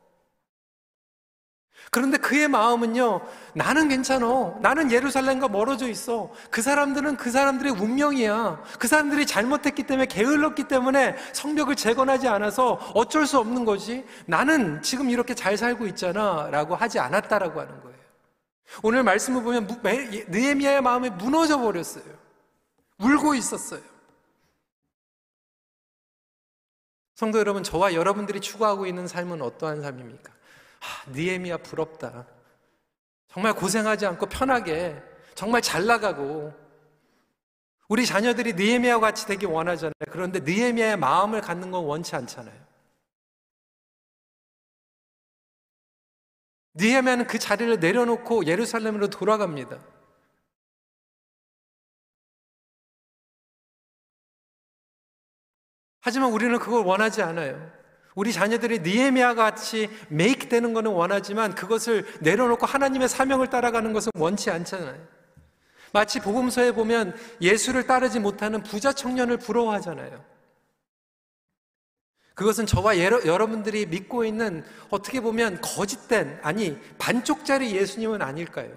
그런데 1.93 2.17
그의 2.17 2.47
마음은요, 2.47 3.21
나는 3.53 3.87
괜찮어. 3.87 4.57
나는 4.61 4.91
예루살렘과 4.91 5.47
멀어져 5.47 5.87
있어. 5.87 6.31
그 6.49 6.63
사람들은 6.63 7.17
그 7.17 7.29
사람들의 7.29 7.71
운명이야. 7.73 8.63
그 8.79 8.87
사람들이 8.87 9.27
잘못했기 9.27 9.83
때문에 9.83 10.07
게을렀기 10.07 10.63
때문에 10.63 11.15
성벽을 11.33 11.75
재건하지 11.75 12.27
않아서 12.29 12.79
어쩔 12.95 13.27
수 13.27 13.37
없는 13.37 13.63
거지. 13.63 14.03
나는 14.25 14.81
지금 14.81 15.11
이렇게 15.11 15.35
잘 15.35 15.55
살고 15.55 15.85
있잖아. 15.85 16.49
라고 16.49 16.75
하지 16.75 16.97
않았다라고 16.97 17.61
하는 17.61 17.79
거예요. 17.81 17.97
오늘 18.81 19.03
말씀을 19.03 19.43
보면 19.43 19.67
느에미아의 20.29 20.81
마음이 20.81 21.11
무너져 21.11 21.59
버렸어요. 21.59 22.05
울고 22.97 23.35
있었어요. 23.35 23.81
성도 27.13 27.37
여러분, 27.37 27.61
저와 27.61 27.93
여러분들이 27.93 28.41
추구하고 28.41 28.87
있는 28.87 29.07
삶은 29.07 29.43
어떠한 29.43 29.83
삶입니까? 29.83 30.33
아, 30.83 31.09
니에미야 31.11 31.57
부럽다. 31.57 32.27
정말 33.29 33.53
고생하지 33.53 34.05
않고 34.05 34.25
편하게 34.27 35.01
정말 35.33 35.61
잘 35.61 35.85
나가고 35.85 36.53
우리 37.87 38.05
자녀들이 38.05 38.53
니에미야 38.53 38.99
같이 38.99 39.25
되기 39.25 39.45
원하잖아요. 39.45 39.93
그런데 40.11 40.39
니에미야의 40.41 40.97
마음을 40.97 41.41
갖는 41.41 41.71
건 41.71 41.85
원치 41.85 42.15
않잖아요. 42.15 42.63
니에미야는 46.75 47.27
그 47.27 47.39
자리를 47.39 47.79
내려놓고 47.79 48.45
예루살렘으로 48.45 49.09
돌아갑니다. 49.09 49.79
하지만 56.01 56.31
우리는 56.31 56.59
그걸 56.59 56.83
원하지 56.83 57.21
않아요. 57.21 57.82
우리 58.15 58.31
자녀들이 58.31 58.79
니에미아 58.79 59.33
같이 59.33 59.89
메이크 60.09 60.49
되는 60.49 60.73
것은 60.73 60.91
원하지만 60.91 61.55
그것을 61.55 62.05
내려놓고 62.21 62.65
하나님의 62.65 63.09
사명을 63.09 63.49
따라가는 63.49 63.93
것은 63.93 64.11
원치 64.15 64.51
않잖아요. 64.51 65.13
마치 65.91 66.19
복음서에 66.19 66.71
보면 66.71 67.15
예수를 67.41 67.85
따르지 67.85 68.19
못하는 68.19 68.63
부자 68.63 68.93
청년을 68.93 69.37
부러워하잖아요. 69.37 70.23
그것은 72.33 72.65
저와 72.65 72.97
여러 72.97 73.45
분들이 73.47 73.85
믿고 73.85 74.25
있는 74.25 74.65
어떻게 74.89 75.21
보면 75.21 75.61
거짓된, 75.61 76.39
아니, 76.41 76.79
반쪽짜리 76.97 77.75
예수님은 77.75 78.23
아닐까요? 78.23 78.75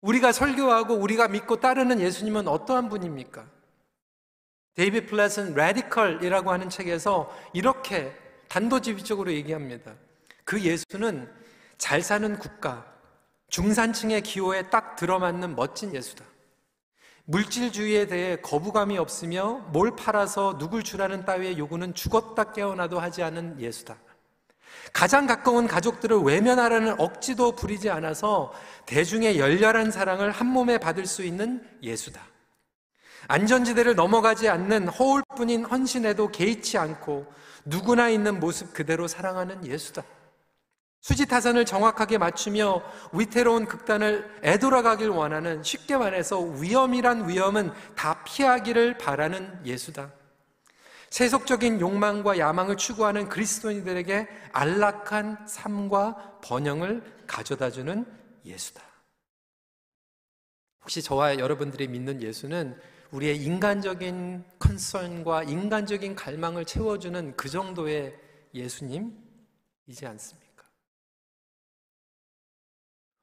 우리가 0.00 0.32
설교하고 0.32 0.94
우리가 0.94 1.28
믿고 1.28 1.60
따르는 1.60 2.00
예수님은 2.00 2.48
어떠한 2.48 2.88
분입니까? 2.88 3.57
데이비드 4.74 5.06
플랫은 5.06 5.54
Radical이라고 5.54 6.52
하는 6.52 6.68
책에서 6.68 7.34
이렇게 7.52 8.14
단도직입적으로 8.48 9.32
얘기합니다. 9.32 9.94
그 10.44 10.60
예수는 10.60 11.28
잘 11.76 12.02
사는 12.02 12.38
국가, 12.38 12.86
중산층의 13.48 14.22
기호에 14.22 14.70
딱 14.70 14.96
들어맞는 14.96 15.56
멋진 15.56 15.94
예수다. 15.94 16.24
물질주의에 17.24 18.06
대해 18.06 18.36
거부감이 18.36 18.96
없으며 18.96 19.66
뭘 19.72 19.94
팔아서 19.94 20.56
누굴 20.58 20.82
주라는 20.82 21.26
따위의 21.26 21.58
요구는 21.58 21.94
죽었다 21.94 22.52
깨어나도 22.52 22.98
하지 23.00 23.22
않은 23.22 23.60
예수다. 23.60 23.96
가장 24.94 25.26
가까운 25.26 25.66
가족들을 25.66 26.20
외면하라는 26.20 26.98
억지도 26.98 27.52
부리지 27.52 27.90
않아서 27.90 28.52
대중의 28.86 29.38
열렬한 29.38 29.90
사랑을 29.90 30.30
한 30.30 30.46
몸에 30.46 30.78
받을 30.78 31.04
수 31.04 31.22
있는 31.22 31.62
예수다. 31.82 32.22
안전지대를 33.28 33.94
넘어가지 33.94 34.48
않는 34.48 34.88
허울뿐인 34.88 35.64
헌신에도 35.64 36.28
개의치 36.28 36.78
않고 36.78 37.30
누구나 37.64 38.08
있는 38.08 38.40
모습 38.40 38.72
그대로 38.72 39.06
사랑하는 39.06 39.66
예수다. 39.66 40.02
수지타산을 41.02 41.64
정확하게 41.64 42.18
맞추며 42.18 42.82
위태로운 43.12 43.66
극단을 43.66 44.40
애돌아가길 44.42 45.10
원하는 45.10 45.62
쉽게 45.62 45.96
말해서 45.96 46.40
위험이란 46.40 47.28
위험은 47.28 47.72
다 47.94 48.24
피하기를 48.24 48.98
바라는 48.98 49.60
예수다. 49.64 50.10
세속적인 51.10 51.80
욕망과 51.80 52.38
야망을 52.38 52.76
추구하는 52.76 53.28
그리스도인들에게 53.28 54.26
안락한 54.52 55.46
삶과 55.46 56.40
번영을 56.42 57.02
가져다주는 57.26 58.06
예수다. 58.44 58.82
혹시 60.80 61.02
저와 61.02 61.38
여러분들이 61.38 61.88
믿는 61.88 62.22
예수는 62.22 62.78
우리의 63.10 63.38
인간적인 63.42 64.44
컨선과 64.58 65.44
인간적인 65.44 66.14
갈망을 66.14 66.64
채워주는 66.64 67.36
그 67.36 67.48
정도의 67.48 68.14
예수님이지 68.54 70.06
않습니까? 70.06 70.48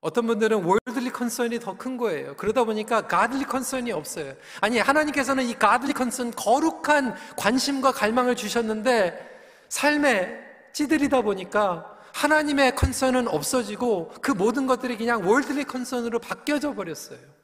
어떤 0.01 0.27
분들은 0.27 0.63
월드리 0.63 1.11
컨선이 1.11 1.59
더 1.59 1.77
큰 1.77 1.97
거예요. 1.97 2.35
그러다 2.35 2.63
보니까 2.63 3.07
가들리 3.07 3.43
컨선이 3.45 3.91
없어요. 3.91 4.35
아니, 4.61 4.79
하나님께서는 4.79 5.45
이 5.45 5.55
가들리 5.55 5.93
컨선, 5.93 6.31
거룩한 6.31 7.15
관심과 7.37 7.91
갈망을 7.91 8.35
주셨는데 8.35 9.33
삶에 9.69 10.43
찌들이다 10.73 11.21
보니까 11.21 11.91
하나님의 12.13 12.75
컨선은 12.75 13.27
없어지고 13.27 14.13
그 14.21 14.31
모든 14.31 14.67
것들이 14.67 14.97
그냥 14.97 15.27
월드리 15.27 15.63
컨선으로 15.63 16.19
바뀌어져 16.19 16.73
버렸어요. 16.73 17.34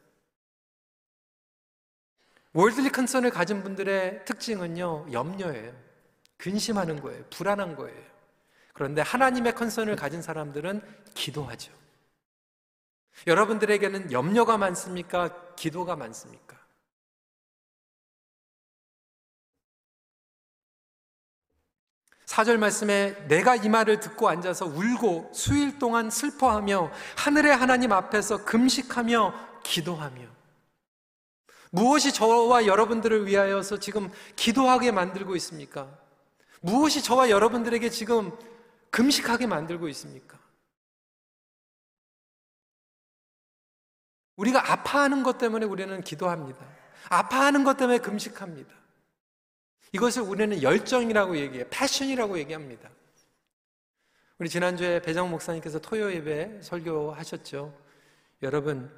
월드리 2.54 2.90
컨선을 2.90 3.30
가진 3.30 3.64
분들의 3.64 4.26
특징은요, 4.26 5.08
염려예요. 5.12 5.74
근심하는 6.38 7.02
거예요. 7.02 7.24
불안한 7.30 7.76
거예요. 7.76 8.12
그런데 8.74 9.02
하나님의 9.02 9.56
컨선을 9.56 9.96
가진 9.96 10.22
사람들은 10.22 10.82
기도하죠. 11.14 11.72
여러분들에게는 13.28 14.12
염려가 14.12 14.58
많습니까? 14.58 15.56
기도가 15.56 15.96
많습니까? 15.96 16.60
사절 22.26 22.58
말씀에 22.58 23.28
내가 23.28 23.56
이 23.56 23.68
말을 23.68 24.00
듣고 24.00 24.30
앉아서 24.30 24.66
울고 24.66 25.32
수일 25.34 25.78
동안 25.80 26.10
슬퍼하며 26.10 26.92
하늘의 27.18 27.56
하나님 27.56 27.92
앞에서 27.92 28.46
금식하며 28.46 29.62
기도하며 29.64 30.41
무엇이 31.72 32.14
저와 32.14 32.66
여러분들을 32.68 33.26
위하여서 33.26 33.80
지금 33.80 34.12
기도하게 34.36 34.92
만들고 34.92 35.36
있습니까? 35.38 35.90
무엇이 36.60 37.02
저와 37.02 37.30
여러분들에게 37.30 37.90
지금 37.90 38.38
금식하게 38.92 39.48
만들고 39.48 39.88
있습니까? 39.90 40.38
우리가 44.36 44.72
아파하는 44.72 45.24
것 45.24 45.38
때문에 45.38 45.66
우리는 45.66 46.02
기도합니다. 46.02 46.66
아파하는 47.10 47.64
것 47.64 47.78
때문에 47.78 48.00
금식합니다. 48.00 48.74
이것을 49.94 50.24
우리는 50.24 50.62
열정이라고 50.62 51.38
얘기해요. 51.38 51.66
패션이라고 51.70 52.38
얘기합니다. 52.40 52.90
우리 54.40 54.50
지난주에 54.50 55.02
배정 55.02 55.30
목사님께서 55.30 55.80
토요 55.80 56.12
예배 56.12 56.62
설교하셨죠. 56.64 57.78
여러분, 58.42 58.92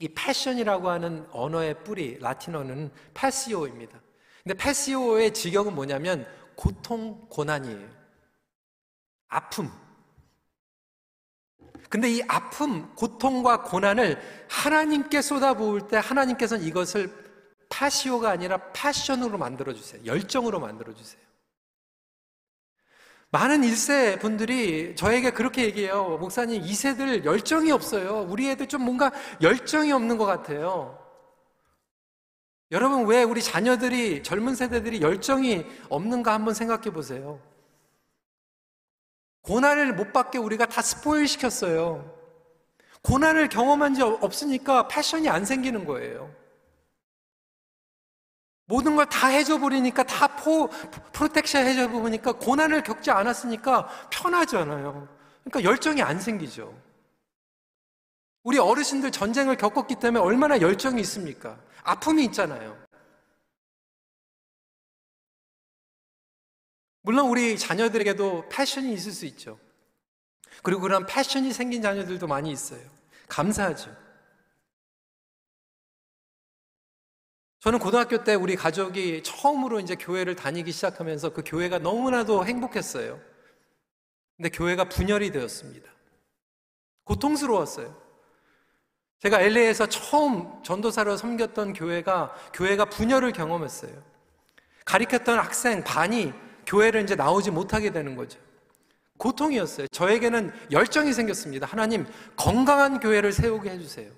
이 0.00 0.08
패션이라고 0.08 0.88
하는 0.88 1.26
언어의 1.30 1.84
뿌리, 1.84 2.18
라틴어는 2.18 2.90
패시오입니다. 3.12 4.00
근데 4.42 4.54
패시오의 4.54 5.34
직역은 5.34 5.74
뭐냐면 5.74 6.26
고통, 6.56 7.26
고난이에요. 7.28 7.86
아픔. 9.28 9.70
근데 11.90 12.10
이 12.10 12.22
아픔, 12.28 12.94
고통과 12.94 13.62
고난을 13.62 14.18
하나님께 14.48 15.20
쏟아부을 15.20 15.88
때 15.88 15.98
하나님께서는 15.98 16.64
이것을 16.64 17.12
파시오가 17.68 18.30
아니라 18.30 18.72
패션으로 18.72 19.36
만들어주세요. 19.36 20.06
열정으로 20.06 20.60
만들어주세요. 20.60 21.20
많은 23.32 23.62
1세 23.62 24.20
분들이 24.20 24.94
저에게 24.96 25.30
그렇게 25.30 25.64
얘기해요. 25.64 26.18
목사님, 26.18 26.62
2세들 26.62 27.24
열정이 27.24 27.70
없어요. 27.70 28.26
우리 28.28 28.50
애들 28.50 28.66
좀 28.66 28.82
뭔가 28.82 29.12
열정이 29.40 29.92
없는 29.92 30.18
것 30.18 30.26
같아요. 30.26 30.98
여러분, 32.72 33.06
왜 33.06 33.22
우리 33.22 33.40
자녀들이, 33.40 34.22
젊은 34.24 34.54
세대들이 34.54 35.00
열정이 35.00 35.64
없는가 35.88 36.34
한번 36.34 36.54
생각해 36.54 36.90
보세요. 36.90 37.40
고난을 39.42 39.94
못 39.94 40.12
받게 40.12 40.38
우리가 40.38 40.66
다 40.66 40.82
스포일 40.82 41.26
시켰어요. 41.28 42.12
고난을 43.02 43.48
경험한 43.48 43.94
적 43.94 44.22
없으니까 44.22 44.88
패션이 44.88 45.28
안 45.28 45.44
생기는 45.44 45.84
거예요. 45.84 46.39
모든 48.70 48.94
걸 48.94 49.04
다 49.06 49.26
해줘 49.26 49.58
버리니까 49.58 50.04
다 50.04 50.28
포, 50.36 50.68
프로텍션 51.12 51.66
해줘 51.66 51.90
버리니까 51.90 52.32
고난을 52.34 52.84
겪지 52.84 53.10
않았으니까 53.10 53.88
편하잖아요. 54.10 55.08
그러니까 55.42 55.68
열정이 55.68 56.00
안 56.02 56.20
생기죠. 56.20 56.72
우리 58.44 58.58
어르신들 58.58 59.10
전쟁을 59.10 59.56
겪었기 59.56 59.96
때문에 59.96 60.22
얼마나 60.24 60.60
열정이 60.60 61.00
있습니까? 61.00 61.58
아픔이 61.82 62.24
있잖아요. 62.26 62.80
물론 67.02 67.28
우리 67.28 67.58
자녀들에게도 67.58 68.48
패션이 68.50 68.92
있을 68.92 69.10
수 69.10 69.26
있죠. 69.26 69.58
그리고 70.62 70.82
그런 70.82 71.06
패션이 71.06 71.52
생긴 71.52 71.82
자녀들도 71.82 72.24
많이 72.28 72.52
있어요. 72.52 72.80
감사하죠. 73.28 74.09
저는 77.60 77.78
고등학교 77.78 78.24
때 78.24 78.34
우리 78.34 78.56
가족이 78.56 79.22
처음으로 79.22 79.80
이제 79.80 79.94
교회를 79.94 80.34
다니기 80.34 80.72
시작하면서 80.72 81.34
그 81.34 81.42
교회가 81.44 81.78
너무나도 81.78 82.46
행복했어요. 82.46 83.20
근데 84.36 84.48
교회가 84.48 84.88
분열이 84.88 85.30
되었습니다. 85.30 85.90
고통스러웠어요. 87.04 87.94
제가 89.18 89.42
LA에서 89.42 89.84
처음 89.86 90.62
전도사로 90.62 91.18
섬겼던 91.18 91.74
교회가 91.74 92.34
교회가 92.54 92.86
분열을 92.86 93.32
경험했어요. 93.32 93.92
가리켰던 94.86 95.38
학생 95.38 95.84
반이 95.84 96.32
교회를 96.64 97.02
이제 97.02 97.14
나오지 97.14 97.50
못하게 97.50 97.90
되는 97.90 98.16
거죠. 98.16 98.38
고통이었어요. 99.18 99.88
저에게는 99.88 100.50
열정이 100.70 101.12
생겼습니다. 101.12 101.66
하나님, 101.66 102.06
건강한 102.36 103.00
교회를 103.00 103.32
세우게 103.32 103.68
해주세요. 103.68 104.10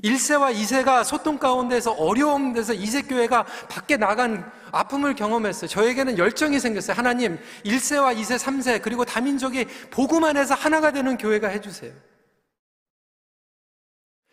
1세와 0.00 0.54
2세가 0.54 1.04
소통 1.04 1.38
가운데서 1.38 1.92
어려운 1.92 2.52
데서 2.54 2.72
2세 2.72 3.06
교회가 3.08 3.44
밖에 3.68 3.96
나간 3.98 4.50
아픔을 4.70 5.14
경험했어요. 5.14 5.68
저에게는 5.68 6.16
열정이 6.16 6.58
생겼어요. 6.60 6.96
하나님, 6.96 7.38
1세와 7.64 8.16
2세, 8.16 8.38
3세, 8.38 8.80
그리고 8.80 9.04
다민족이 9.04 9.66
보고만 9.90 10.36
해서 10.38 10.54
하나가 10.54 10.92
되는 10.92 11.18
교회가 11.18 11.48
해주세요. 11.48 11.92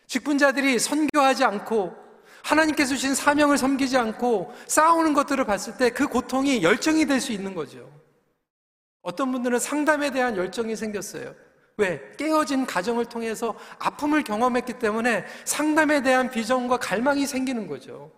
직분자들이 0.06 0.78
선교하지 0.78 1.44
않고 1.44 1.94
하나님께서 2.42 2.94
주신 2.94 3.14
사명을 3.14 3.58
섬기지 3.58 3.98
않고 3.98 4.52
싸우는 4.66 5.12
것들을 5.12 5.44
봤을 5.44 5.76
때 5.76 5.90
그 5.90 6.06
고통이 6.08 6.62
열정이 6.62 7.04
될 7.04 7.20
수 7.20 7.32
있는 7.32 7.54
거죠. 7.54 7.88
어떤 9.02 9.30
분들은 9.30 9.58
상담에 9.58 10.10
대한 10.10 10.36
열정이 10.36 10.74
생겼어요. 10.74 11.34
왜? 11.80 12.12
깨어진 12.16 12.66
가정을 12.66 13.06
통해서 13.06 13.54
아픔을 13.78 14.22
경험했기 14.22 14.74
때문에 14.74 15.24
상담에 15.44 16.02
대한 16.02 16.30
비전과 16.30 16.76
갈망이 16.78 17.26
생기는 17.26 17.66
거죠. 17.66 18.12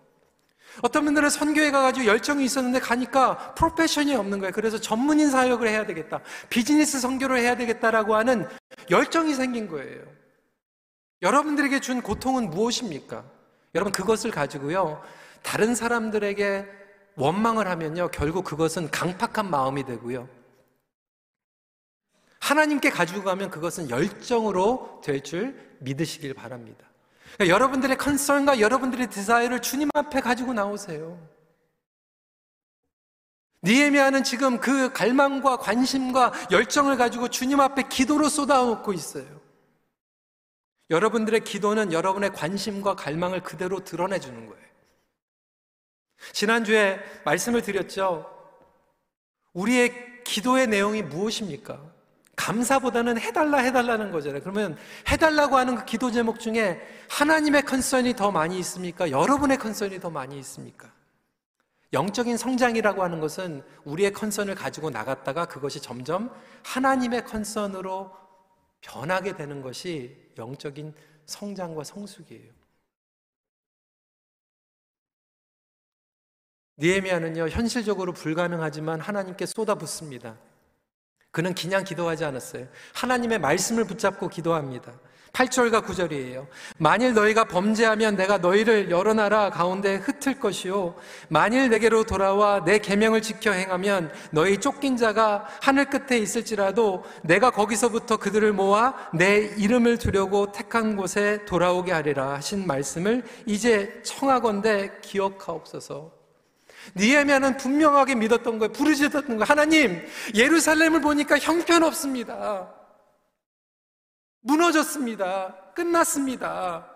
어떤 0.81 1.05
분들은 1.05 1.29
선교에 1.29 1.71
가가지고 1.71 2.07
열정이 2.07 2.43
있었는데 2.43 2.79
가니까 2.79 3.53
프로페션이 3.55 4.15
없는 4.15 4.39
거예요. 4.39 4.51
그래서 4.53 4.79
전문인 4.79 5.29
사역을 5.29 5.67
해야 5.67 5.85
되겠다. 5.85 6.19
비즈니스 6.49 6.99
선교를 6.99 7.37
해야 7.37 7.55
되겠다라고 7.55 8.15
하는 8.15 8.47
열정이 8.89 9.35
생긴 9.35 9.67
거예요. 9.67 10.01
여러분들에게 11.21 11.79
준 11.79 12.01
고통은 12.01 12.49
무엇입니까? 12.49 13.23
여러분 13.75 13.93
그것을 13.93 14.31
가지고요. 14.31 15.01
다른 15.41 15.75
사람들에게 15.75 16.65
원망을 17.15 17.67
하면요. 17.67 18.09
결국 18.11 18.43
그것은 18.43 18.89
강팍한 18.89 19.49
마음이 19.49 19.85
되고요. 19.85 20.27
하나님께 22.43 22.89
가지고 22.89 23.23
가면 23.23 23.49
그것은 23.49 23.89
열정으로 23.89 24.99
될 25.01 25.23
줄 25.23 25.57
믿으시길 25.79 26.33
바랍니다. 26.33 26.85
그러니까 27.35 27.55
여러분들의 27.55 27.97
컨설과 27.97 28.59
여러분들의 28.59 29.09
디자이를 29.09 29.61
주님 29.61 29.89
앞에 29.93 30.19
가지고 30.19 30.53
나오세요. 30.53 31.17
니에미아는 33.63 34.25
지금 34.25 34.59
그 34.59 34.91
갈망과 34.91 35.57
관심과 35.57 36.33
열정을 36.51 36.97
가지고 36.97 37.29
주님 37.29 37.61
앞에 37.61 37.83
기도로 37.87 38.27
쏟아놓고 38.27 38.91
있어요. 38.91 39.41
여러분들의 40.89 41.45
기도는 41.45 41.93
여러분의 41.93 42.33
관심과 42.33 42.95
갈망을 42.95 43.41
그대로 43.41 43.85
드러내 43.85 44.19
주는 44.19 44.47
거예요. 44.47 44.63
지난주에 46.33 46.99
말씀을 47.23 47.61
드렸죠. 47.61 48.29
우리의 49.53 50.23
기도의 50.25 50.67
내용이 50.67 51.01
무엇입니까? 51.03 51.92
감사보다는 52.35 53.19
해달라 53.19 53.59
해달라는 53.59 54.11
거잖아요. 54.11 54.41
그러면 54.41 54.77
해달라고 55.07 55.57
하는 55.57 55.75
그 55.75 55.85
기도 55.85 56.11
제목 56.11 56.39
중에 56.39 56.81
하나님의 57.09 57.63
컨선이 57.63 58.15
더 58.15 58.31
많이 58.31 58.57
있습니까? 58.59 59.11
여러분의 59.11 59.57
컨선이 59.57 59.99
더 59.99 60.09
많이 60.09 60.39
있습니까? 60.39 60.91
영적인 61.93 62.37
성장이라고 62.37 63.03
하는 63.03 63.19
것은 63.19 63.63
우리의 63.85 64.13
컨선을 64.13 64.55
가지고 64.55 64.89
나갔다가 64.89 65.45
그것이 65.45 65.79
점점 65.79 66.33
하나님의 66.63 67.23
컨선으로 67.25 68.11
변하게 68.81 69.35
되는 69.35 69.61
것이 69.61 70.17
영적인 70.37 70.93
성장과 71.27 71.83
성숙이에요. 71.83 72.51
니에미아는요 76.79 77.49
현실적으로 77.49 78.11
불가능하지만 78.13 78.99
하나님께 78.99 79.45
쏟아붓습니다. 79.45 80.35
그는 81.33 81.55
그냥 81.55 81.83
기도하지 81.83 82.23
않았어요. 82.25 82.67
하나님의 82.93 83.39
말씀을 83.39 83.85
붙잡고 83.85 84.29
기도합니다. 84.29 84.93
8절과 85.33 85.83
9절이에요. 85.83 86.45
만일 86.77 87.15
너희가 87.15 87.45
범죄하면 87.45 88.15
내가 88.15 88.37
너희를 88.37 88.91
여러 88.91 89.15
나라 89.15 89.49
가운데 89.49 89.95
흩을 89.95 90.39
것이요 90.39 90.93
만일 91.29 91.71
내게로 91.71 92.03
돌아와 92.03 92.63
내 92.63 92.77
계명을 92.77 93.23
지켜 93.23 93.51
행하면 93.51 94.13
너희 94.29 94.59
쫓긴 94.59 94.95
자가 94.95 95.47
하늘 95.59 95.85
끝에 95.85 96.19
있을지라도 96.19 97.03
내가 97.23 97.49
거기서부터 97.49 98.17
그들을 98.17 98.53
모아 98.53 98.93
내 99.11 99.37
이름을 99.57 99.97
두려고 99.97 100.51
택한 100.51 100.95
곳에 100.95 101.43
돌아오게 101.45 101.91
하리라 101.91 102.33
하신 102.33 102.67
말씀을 102.67 103.23
이제 103.47 104.01
청하건대 104.03 104.99
기억하옵소서. 105.01 106.22
니에미아는 106.95 107.57
분명하게 107.57 108.15
믿었던 108.15 108.59
거예요. 108.59 108.71
부르짖었던 108.71 109.27
거예요. 109.27 109.43
하나님, 109.43 110.05
예루살렘을 110.35 111.01
보니까 111.01 111.39
형편없습니다. 111.39 112.73
무너졌습니다. 114.41 115.55
끝났습니다. 115.73 116.89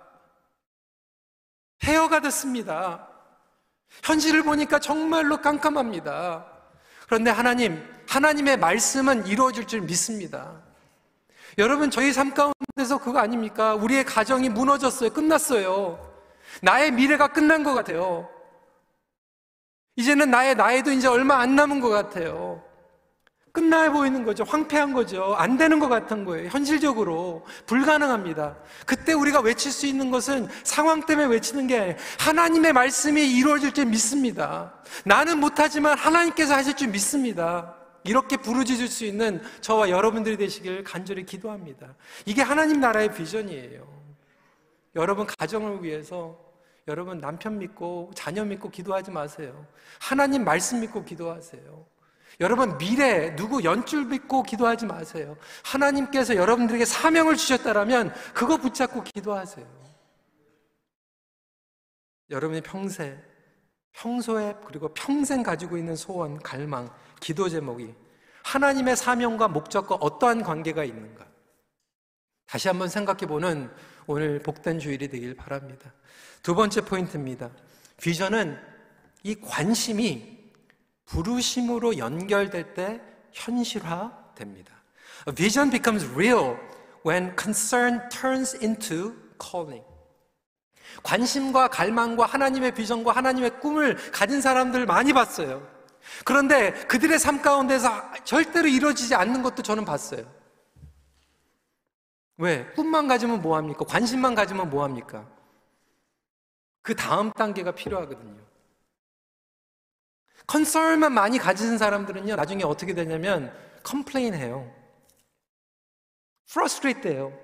폐허가 1.79 2.19
됐습니다. 2.19 3.07
현실을 4.03 4.43
보니까 4.43 4.79
정말로 4.79 5.41
깜깜합니다. 5.41 6.45
그런데 7.05 7.31
하나님, 7.31 7.83
하나님의 8.07 8.57
말씀은 8.57 9.27
이루어질 9.27 9.65
줄 9.65 9.81
믿습니다. 9.81 10.61
여러분, 11.57 11.89
저희 11.89 12.11
삶 12.11 12.33
가운데서 12.33 12.99
그거 12.99 13.19
아닙니까? 13.19 13.73
우리의 13.75 14.03
가정이 14.03 14.49
무너졌어요. 14.49 15.11
끝났어요. 15.11 15.97
나의 16.61 16.91
미래가 16.91 17.29
끝난 17.29 17.63
것 17.63 17.73
같아요. 17.73 18.29
이제는 19.97 20.31
나의 20.31 20.55
나이도 20.55 20.91
이제 20.91 21.07
얼마 21.07 21.39
안 21.39 21.55
남은 21.55 21.81
것 21.81 21.89
같아요. 21.89 22.63
끝나 23.51 23.91
보이는 23.91 24.23
거죠. 24.23 24.43
황폐한 24.43 24.93
거죠. 24.93 25.33
안 25.35 25.57
되는 25.57 25.79
것 25.79 25.89
같은 25.89 26.23
거예요. 26.25 26.47
현실적으로. 26.49 27.43
불가능합니다. 27.65 28.55
그때 28.85 29.13
우리가 29.13 29.39
외칠 29.39 29.71
수 29.71 29.87
있는 29.87 30.11
것은 30.11 30.47
상황 30.63 31.03
때문에 31.03 31.27
외치는 31.27 31.65
게 31.65 31.97
하나님의 32.19 32.73
말씀이 32.73 33.35
이루어질 33.35 33.73
줄 33.73 33.87
믿습니다. 33.87 34.75
나는 35.03 35.39
못하지만 35.39 35.97
하나님께서 35.97 36.53
하실 36.53 36.75
줄 36.75 36.89
믿습니다. 36.89 37.73
이렇게 38.03 38.37
부르짖을 38.37 38.87
수 38.87 39.05
있는 39.05 39.41
저와 39.61 39.89
여러분들이 39.89 40.37
되시길 40.37 40.83
간절히 40.83 41.25
기도합니다. 41.25 41.95
이게 42.27 42.43
하나님 42.43 42.79
나라의 42.79 43.11
비전이에요. 43.11 43.87
여러분 44.95 45.25
가정을 45.25 45.83
위해서 45.83 46.46
여러분 46.87 47.19
남편 47.19 47.59
믿고 47.59 48.11
자녀 48.15 48.45
믿고 48.45 48.69
기도하지 48.69 49.11
마세요. 49.11 49.67
하나님 49.99 50.45
말씀 50.45 50.79
믿고 50.79 51.03
기도하세요. 51.03 51.85
여러분 52.39 52.77
미래 52.77 53.35
누구 53.35 53.63
연줄 53.63 54.05
믿고 54.05 54.43
기도하지 54.43 54.85
마세요. 54.85 55.35
하나님께서 55.65 56.35
여러분들에게 56.35 56.85
사명을 56.85 57.35
주셨다라면 57.35 58.13
그거 58.33 58.57
붙잡고 58.57 59.03
기도하세요. 59.03 59.65
여러분이 62.29 62.61
평생 62.61 63.21
평소에 63.93 64.55
그리고 64.65 64.93
평생 64.93 65.41
가지고 65.43 65.77
있는 65.77 65.95
소원, 65.95 66.39
갈망, 66.39 66.89
기도 67.19 67.49
제목이 67.49 67.95
하나님의 68.43 68.95
사명과 68.95 69.47
목적과 69.47 69.95
어떠한 69.95 70.43
관계가 70.43 70.83
있는가? 70.83 71.25
다시 72.45 72.67
한번 72.69 72.87
생각해 72.87 73.25
보는 73.25 73.69
오늘 74.07 74.39
복된 74.39 74.79
주일이 74.79 75.09
되길 75.09 75.35
바랍니다. 75.35 75.91
두 76.41 76.55
번째 76.55 76.81
포인트입니다. 76.81 77.49
비전은 77.97 78.57
이 79.23 79.35
관심이 79.35 80.37
부르심으로 81.05 81.97
연결될 81.97 82.73
때 82.73 83.01
현실화됩니다. 83.33 84.73
Vision 85.35 85.69
becomes 85.69 86.09
real 86.13 86.57
when 87.05 87.35
concern 87.37 88.07
turns 88.09 88.57
into 88.63 89.13
calling. 89.41 89.83
관심과 91.03 91.67
갈망과 91.67 92.25
하나님의 92.25 92.73
비전과 92.73 93.11
하나님의 93.11 93.59
꿈을 93.59 93.97
가진 94.11 94.39
사람들 94.39 94.85
많이 94.85 95.11
봤어요. 95.11 95.67
그런데 96.23 96.71
그들의 96.71 97.19
삶 97.19 97.41
가운데서 97.41 98.23
절대로 98.23 98.69
이루어지지 98.69 99.15
않는 99.15 99.43
것도 99.43 99.63
저는 99.63 99.83
봤어요. 99.83 100.36
왜? 102.37 102.65
꿈만 102.71 103.07
가지면 103.07 103.41
뭐합니까? 103.41 103.85
관심만 103.85 104.35
가지면 104.35 104.69
뭐합니까? 104.69 105.27
그 106.81 106.95
다음 106.95 107.31
단계가 107.31 107.71
필요하거든요. 107.71 108.37
concern만 110.45 111.11
많이 111.11 111.37
가진 111.37 111.77
사람들은요, 111.77 112.35
나중에 112.35 112.63
어떻게 112.63 112.93
되냐면, 112.93 113.53
complain 113.83 114.33
해요. 114.33 114.73
frustrate 116.47 117.07
해요. 117.09 117.37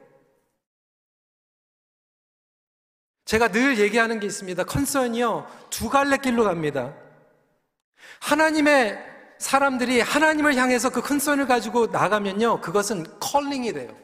제가 3.25 3.49
늘 3.49 3.79
얘기하는 3.79 4.19
게 4.19 4.27
있습니다. 4.27 4.63
concern이요, 4.63 5.47
두 5.69 5.89
갈래 5.89 6.17
길로 6.17 6.43
갑니다. 6.43 6.95
하나님의 8.21 9.11
사람들이 9.39 9.99
하나님을 9.99 10.55
향해서 10.55 10.89
그 10.91 11.01
concern을 11.01 11.47
가지고 11.47 11.87
나가면요, 11.87 12.61
그것은 12.61 13.19
calling이 13.19 13.73
돼요. 13.73 14.02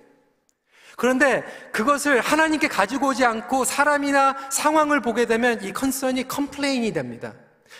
그런데 0.99 1.43
그것을 1.71 2.19
하나님께 2.19 2.67
가지고 2.67 3.07
오지 3.07 3.25
않고 3.25 3.63
사람이나 3.63 4.35
상황을 4.51 5.01
보게 5.01 5.25
되면 5.25 5.63
이 5.63 5.71
concern이 5.71 6.27
complain이 6.27 6.91
됩니다. 6.91 7.33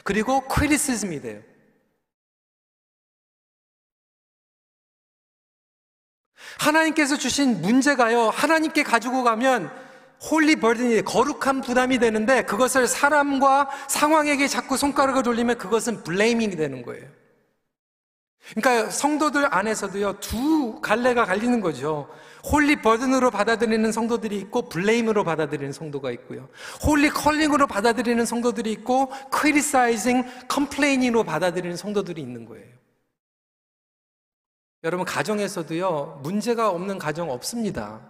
그리고 0.03 0.41
criticism이 0.47 1.21
돼요. 1.21 1.41
하나님께서 6.57 7.17
주신 7.17 7.61
문제가요, 7.61 8.29
하나님께 8.29 8.83
가지고 8.83 9.23
가면 9.23 9.69
holy 10.31 10.57
burden이 10.57 11.01
거룩한 11.03 11.61
부담이 11.61 11.99
되는데 11.99 12.43
그것을 12.43 12.87
사람과 12.87 13.69
상황에게 13.89 14.47
자꾸 14.47 14.77
손가락을 14.77 15.23
돌리면 15.23 15.57
그것은 15.57 16.03
blaming이 16.03 16.55
되는 16.55 16.83
거예요. 16.83 17.05
그러니까 18.55 18.89
성도들 18.89 19.53
안에서도요, 19.53 20.19
두 20.19 20.79
갈래가 20.81 21.25
갈리는 21.25 21.59
거죠. 21.61 22.09
holy 22.51 22.81
burden으로 22.81 23.31
받아들이는 23.31 23.91
성도들이 23.91 24.37
있고 24.37 24.69
blame으로 24.69 25.23
받아들이는 25.23 25.71
성도가 25.71 26.11
있고요. 26.11 26.49
holy 26.85 27.09
calling으로 27.09 27.67
받아들이는 27.67 28.25
성도들이 28.25 28.71
있고 28.71 29.09
criticizing, 29.29 30.23
complaining으로 30.47 31.23
받아들이는 31.23 31.77
성도들이 31.77 32.21
있는 32.21 32.45
거예요. 32.45 32.67
여러분 34.83 35.05
가정에서도요. 35.05 36.21
문제가 36.23 36.69
없는 36.69 36.97
가정 36.97 37.29
없습니다. 37.29 38.01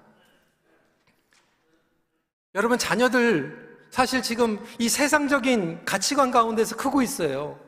여러분 2.55 2.77
자녀들 2.77 3.87
사실 3.89 4.21
지금 4.21 4.63
이 4.77 4.87
세상적인 4.87 5.83
가치관 5.85 6.31
가운데서 6.31 6.77
크고 6.77 7.01
있어요. 7.01 7.59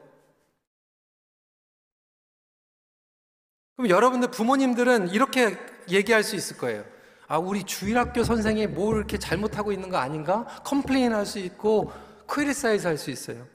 그럼 3.76 3.90
여러분들 3.90 4.30
부모님들은 4.30 5.10
이렇게 5.10 5.58
얘기할 5.90 6.24
수 6.24 6.36
있을 6.36 6.58
거예요. 6.58 6.84
아, 7.28 7.38
우리 7.38 7.64
주일학교 7.64 8.24
선생이 8.24 8.68
뭘 8.68 8.98
이렇게 8.98 9.18
잘못하고 9.18 9.72
있는 9.72 9.90
거 9.90 9.98
아닌가? 9.98 10.46
complain 10.64 11.14
할 11.14 11.26
수 11.26 11.40
있고, 11.40 11.92
criticize 12.28 12.86
할 12.88 12.98
수 12.98 13.10
있어요. 13.12 13.46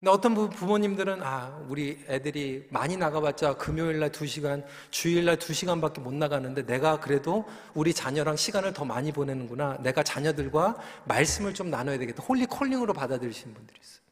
근데 0.00 0.12
어떤 0.12 0.48
부모님들은 0.50 1.22
아, 1.24 1.58
우리 1.68 2.04
애들이 2.08 2.68
많이 2.70 2.96
나가봤자 2.96 3.54
금요일 3.56 3.98
날 3.98 4.10
2시간, 4.12 4.64
주일 4.90 5.24
날 5.24 5.36
2시간밖에 5.36 6.00
못 6.00 6.14
나가는데 6.14 6.66
내가 6.66 7.00
그래도 7.00 7.44
우리 7.74 7.92
자녀랑 7.92 8.36
시간을 8.36 8.72
더 8.72 8.84
많이 8.84 9.10
보내는구나. 9.10 9.78
내가 9.82 10.04
자녀들과 10.04 10.76
말씀을 11.06 11.52
좀 11.52 11.70
나눠야 11.70 11.98
되겠다. 11.98 12.22
holy 12.22 12.46
calling으로 12.46 12.92
받아들이시는 12.92 13.52
분들이 13.54 13.76
있어요. 13.82 14.02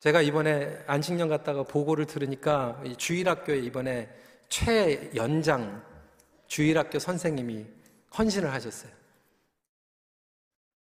제가 0.00 0.22
이번에 0.22 0.84
안식년 0.86 1.28
갔다가 1.28 1.64
보고를 1.64 2.06
들으니까 2.06 2.80
주일학교에 2.96 3.58
이번에 3.58 4.08
최연장 4.48 5.82
주일학교 6.46 6.98
선생님이 6.98 7.66
헌신을 8.16 8.52
하셨어요. 8.52 8.92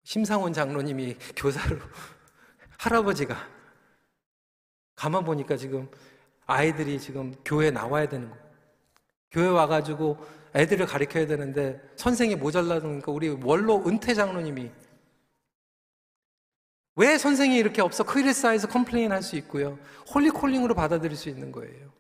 심상원 0.03 0.53
장로님이 0.53 1.17
교사로 1.37 1.79
할아버지가 2.79 3.37
가만 4.97 5.25
보니까 5.25 5.57
지금 5.57 5.89
아이들이 6.47 7.01
지금 7.01 7.35
교회 7.45 7.71
나와야 7.71 8.09
되는 8.09 8.29
거예요. 8.29 8.45
교회 9.31 9.49
와가지고 9.49 10.19
애들을 10.55 10.87
가르쳐야 10.87 11.27
되는데 11.27 11.81
선생이 11.97 12.37
모자라니까 12.37 13.11
우리 13.11 13.29
원로 13.29 13.83
은퇴 13.87 14.13
장로님이 14.13 14.71
왜 16.97 17.19
선생이 17.19 17.57
이렇게 17.57 17.83
없어 17.83 18.05
criticize해서 18.05 18.69
complain 18.69 19.11
할 19.13 19.23
수 19.23 19.37
있고요. 19.37 19.79
holy 20.15 20.31
calling으로 20.31 20.75
받아들일 20.75 21.17
수 21.17 21.29
있는 21.29 21.51
거예요. 21.51 21.93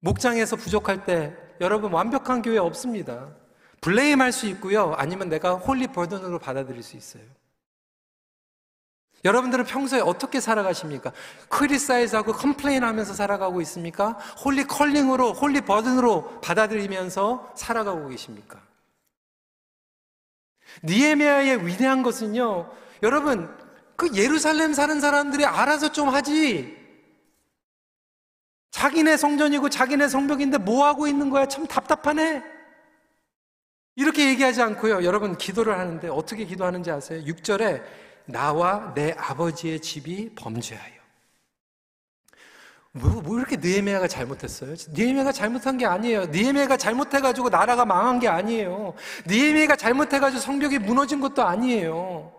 목장에서 0.00 0.56
부족할 0.56 1.04
때 1.04 1.34
여러분 1.60 1.92
완벽한 1.92 2.42
교회 2.42 2.58
없습니다. 2.58 3.28
blame 3.80 4.20
할 4.20 4.32
수 4.32 4.46
있고요. 4.46 4.92
아니면 4.94 5.28
내가 5.28 5.54
holy 5.54 5.88
burden으로 5.88 6.38
받아들일 6.38 6.82
수 6.82 6.96
있어요. 6.96 7.22
여러분들은 9.24 9.64
평소에 9.64 10.00
어떻게 10.00 10.38
살아가십니까? 10.38 11.12
criticize하고 11.48 12.32
complain 12.32 12.84
하면서 12.84 13.14
살아가고 13.14 13.60
있습니까? 13.62 14.12
holy 14.44 14.64
calling으로, 14.64 15.32
holy 15.32 15.62
burden으로 15.62 16.40
받아들이면서 16.40 17.52
살아가고 17.56 18.08
계십니까? 18.08 18.60
니에미아의 20.84 21.66
위대한 21.66 22.04
것은요, 22.04 22.70
여러분, 23.02 23.52
그 23.98 24.14
예루살렘 24.14 24.72
사는 24.74 25.00
사람들이 25.00 25.44
알아서 25.44 25.90
좀 25.90 26.08
하지. 26.08 26.78
자기네 28.70 29.16
성전이고 29.16 29.70
자기네 29.70 30.06
성벽인데 30.06 30.58
뭐 30.58 30.86
하고 30.86 31.08
있는 31.08 31.30
거야? 31.30 31.48
참 31.48 31.66
답답하네. 31.66 32.44
이렇게 33.96 34.28
얘기하지 34.28 34.62
않고요. 34.62 35.02
여러분 35.02 35.36
기도를 35.36 35.76
하는데 35.76 36.08
어떻게 36.08 36.44
기도하는지 36.44 36.92
아세요? 36.92 37.24
6절에 37.24 37.82
나와 38.26 38.94
내 38.94 39.16
아버지의 39.18 39.80
집이 39.80 40.36
범죄하여. 40.36 40.92
뭐, 42.92 43.20
뭐 43.20 43.36
이렇게 43.36 43.56
느헤미야가 43.56 44.06
잘못했어요? 44.06 44.76
느헤미야가 44.90 45.32
잘못한 45.32 45.76
게 45.76 45.86
아니에요. 45.86 46.26
느헤미야가 46.26 46.76
잘못해가지고 46.76 47.48
나라가 47.48 47.84
망한 47.84 48.20
게 48.20 48.28
아니에요. 48.28 48.94
느헤미야가 49.26 49.74
잘못해가지고 49.74 50.40
성벽이 50.40 50.78
무너진 50.78 51.20
것도 51.20 51.42
아니에요. 51.42 52.37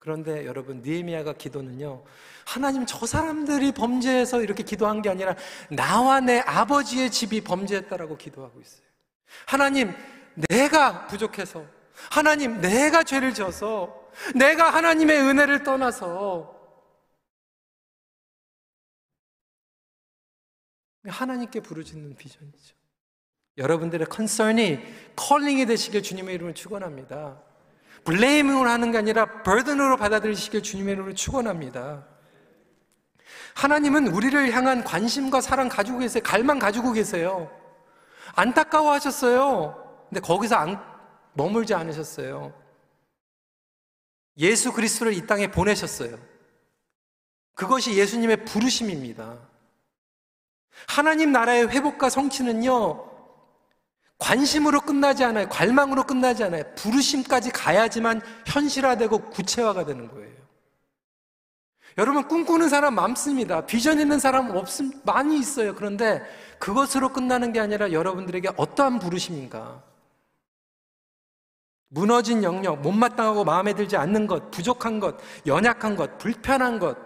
그런데 0.00 0.46
여러분 0.46 0.80
니에미아가 0.82 1.34
기도는요. 1.34 2.02
하나님 2.46 2.86
저 2.86 3.06
사람들이 3.06 3.72
범죄해서 3.72 4.42
이렇게 4.42 4.62
기도한 4.64 5.02
게 5.02 5.10
아니라 5.10 5.36
나와 5.68 6.20
내 6.20 6.40
아버지의 6.40 7.10
집이 7.10 7.42
범죄했다라고 7.42 8.16
기도하고 8.16 8.60
있어요. 8.60 8.82
하나님 9.46 9.94
내가 10.34 11.06
부족해서 11.06 11.64
하나님 12.10 12.62
내가 12.62 13.04
죄를 13.04 13.34
져서 13.34 14.10
내가 14.34 14.70
하나님의 14.70 15.20
은혜를 15.20 15.62
떠나서 15.64 16.58
하나님께 21.06 21.60
부르짖는 21.60 22.16
비전이죠. 22.16 22.74
여러분들의 23.58 24.06
컨설이 24.06 24.80
컬링이 25.14 25.66
되시길 25.66 26.02
주님의 26.02 26.34
이름을 26.36 26.54
축원합니다. 26.54 27.49
블레이밍을 28.04 28.68
하는 28.68 28.92
게 28.92 28.98
아니라 28.98 29.42
버든으로 29.42 29.96
받아들이시길 29.96 30.62
주님의 30.62 30.94
이름으로 30.94 31.14
축원합니다. 31.14 32.06
하나님은 33.54 34.08
우리를 34.08 34.52
향한 34.52 34.84
관심과 34.84 35.40
사랑 35.40 35.68
가지고 35.68 35.98
계세요. 35.98 36.22
갈망 36.24 36.58
가지고 36.58 36.92
계세요. 36.92 37.50
안타까워하셨어요. 38.34 40.06
근데 40.08 40.20
거기서 40.20 40.56
안, 40.56 40.82
머물지 41.34 41.74
않으셨어요. 41.74 42.54
예수 44.38 44.72
그리스도를 44.72 45.12
이 45.12 45.26
땅에 45.26 45.50
보내셨어요. 45.50 46.18
그것이 47.54 47.94
예수님의 47.94 48.44
부르심입니다. 48.44 49.36
하나님 50.88 51.32
나라의 51.32 51.68
회복과 51.68 52.08
성취는요, 52.08 53.09
관심으로 54.20 54.82
끝나지 54.82 55.24
않아요. 55.24 55.48
관망으로 55.48 56.04
끝나지 56.04 56.44
않아요. 56.44 56.62
부르심까지 56.76 57.50
가야지만 57.50 58.20
현실화되고 58.46 59.30
구체화가 59.30 59.86
되는 59.86 60.08
거예요. 60.08 60.30
여러분 61.98 62.28
꿈꾸는 62.28 62.68
사람 62.68 62.94
많습니다. 62.94 63.66
비전 63.66 63.98
있는 63.98 64.20
사람 64.20 64.54
없음 64.54 64.92
많이 65.04 65.38
있어요. 65.38 65.74
그런데 65.74 66.22
그것으로 66.58 67.12
끝나는 67.12 67.52
게 67.52 67.58
아니라 67.58 67.90
여러분들에게 67.90 68.50
어떠한 68.56 69.00
부르심인가? 69.00 69.82
무너진 71.88 72.44
영역, 72.44 72.82
못마땅하고 72.82 73.44
마음에 73.44 73.72
들지 73.72 73.96
않는 73.96 74.28
것, 74.28 74.52
부족한 74.52 75.00
것, 75.00 75.16
연약한 75.46 75.96
것, 75.96 76.18
불편한 76.18 76.78
것. 76.78 76.96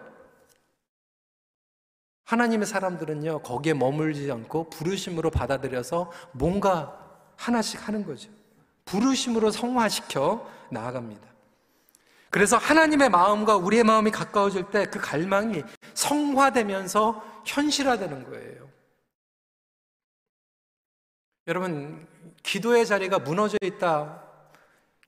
하나님의 2.24 2.66
사람들은요, 2.66 3.40
거기에 3.40 3.72
머물지 3.72 4.30
않고 4.30 4.68
부르심으로 4.68 5.30
받아들여서 5.30 6.10
뭔가 6.32 7.03
하나씩 7.36 7.86
하는 7.86 8.04
거죠. 8.04 8.30
부르심으로 8.84 9.50
성화시켜 9.50 10.50
나아갑니다. 10.70 11.34
그래서 12.30 12.56
하나님의 12.56 13.10
마음과 13.10 13.56
우리의 13.56 13.84
마음이 13.84 14.10
가까워질 14.10 14.70
때 14.70 14.86
그 14.86 14.98
갈망이 14.98 15.62
성화되면서 15.94 17.42
현실화되는 17.46 18.24
거예요. 18.24 18.68
여러분, 21.46 22.06
기도의 22.42 22.86
자리가 22.86 23.18
무너져 23.20 23.56
있다. 23.62 24.22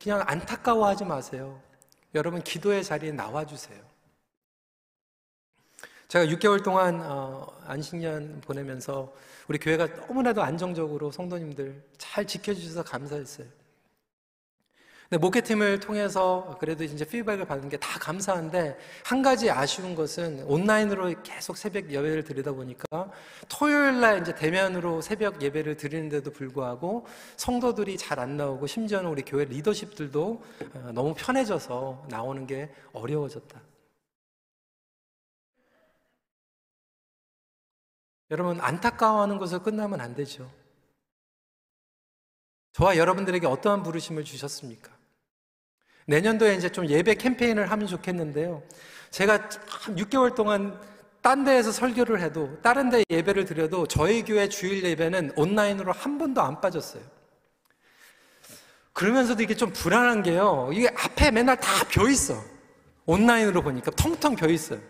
그냥 0.00 0.22
안타까워하지 0.26 1.04
마세요. 1.04 1.60
여러분, 2.14 2.42
기도의 2.42 2.84
자리에 2.84 3.12
나와주세요. 3.12 3.80
제가 6.08 6.26
6개월 6.26 6.62
동안 6.62 7.00
어, 7.02 7.46
안식년 7.66 8.40
보내면서 8.42 9.12
우리 9.48 9.58
교회가 9.58 9.86
너무나도 10.06 10.42
안정적으로 10.42 11.10
성도님들 11.10 11.82
잘 11.98 12.26
지켜주셔서 12.26 12.82
감사했어요. 12.82 13.46
근데 15.08 15.20
목회팀을 15.20 15.78
통해서 15.78 16.56
그래도 16.58 16.82
이제 16.82 17.04
피드백을 17.04 17.44
받은 17.44 17.68
게다 17.68 18.00
감사한데 18.00 18.76
한 19.04 19.22
가지 19.22 19.48
아쉬운 19.48 19.94
것은 19.94 20.42
온라인으로 20.46 21.22
계속 21.22 21.56
새벽 21.56 21.92
예배를 21.92 22.24
드리다 22.24 22.50
보니까 22.50 22.84
토요일 23.48 24.00
날 24.00 24.20
이제 24.20 24.34
대면으로 24.34 25.00
새벽 25.00 25.40
예배를 25.40 25.76
드리는데도 25.76 26.32
불구하고 26.32 27.06
성도들이 27.36 27.96
잘 27.98 28.16
안 28.18 28.36
나오고 28.36 28.66
심지어는 28.66 29.08
우리 29.08 29.22
교회 29.22 29.44
리더십들도 29.44 30.42
어, 30.74 30.90
너무 30.92 31.14
편해져서 31.14 32.06
나오는 32.08 32.46
게 32.46 32.70
어려워졌다. 32.92 33.60
여러분, 38.30 38.60
안타까워하는 38.60 39.38
것을 39.38 39.60
끝나면 39.60 40.00
안 40.00 40.14
되죠. 40.14 40.50
저와 42.72 42.96
여러분들에게 42.96 43.46
어떠한 43.46 43.82
부르심을 43.82 44.24
주셨습니까? 44.24 44.90
내년도에 46.06 46.54
이제 46.56 46.68
좀 46.68 46.86
예배 46.88 47.14
캠페인을 47.14 47.70
하면 47.70 47.86
좋겠는데요. 47.86 48.62
제가 49.10 49.48
6개월 49.48 50.34
동안 50.34 50.78
딴 51.22 51.44
데에서 51.44 51.72
설교를 51.72 52.20
해도, 52.20 52.60
다른 52.62 52.90
데 52.90 53.02
예배를 53.10 53.44
드려도 53.44 53.86
저희 53.86 54.22
교회 54.22 54.48
주일 54.48 54.84
예배는 54.84 55.32
온라인으로 55.36 55.92
한 55.92 56.18
번도 56.18 56.40
안 56.42 56.60
빠졌어요. 56.60 57.02
그러면서도 58.92 59.42
이게 59.42 59.54
좀 59.54 59.72
불안한 59.72 60.22
게요. 60.22 60.70
이게 60.72 60.88
앞에 60.88 61.30
맨날 61.30 61.56
다 61.58 61.84
벼 61.88 62.08
있어. 62.08 62.34
온라인으로 63.06 63.62
보니까 63.62 63.90
텅텅 63.92 64.36
벼 64.36 64.48
있어요. 64.48 64.80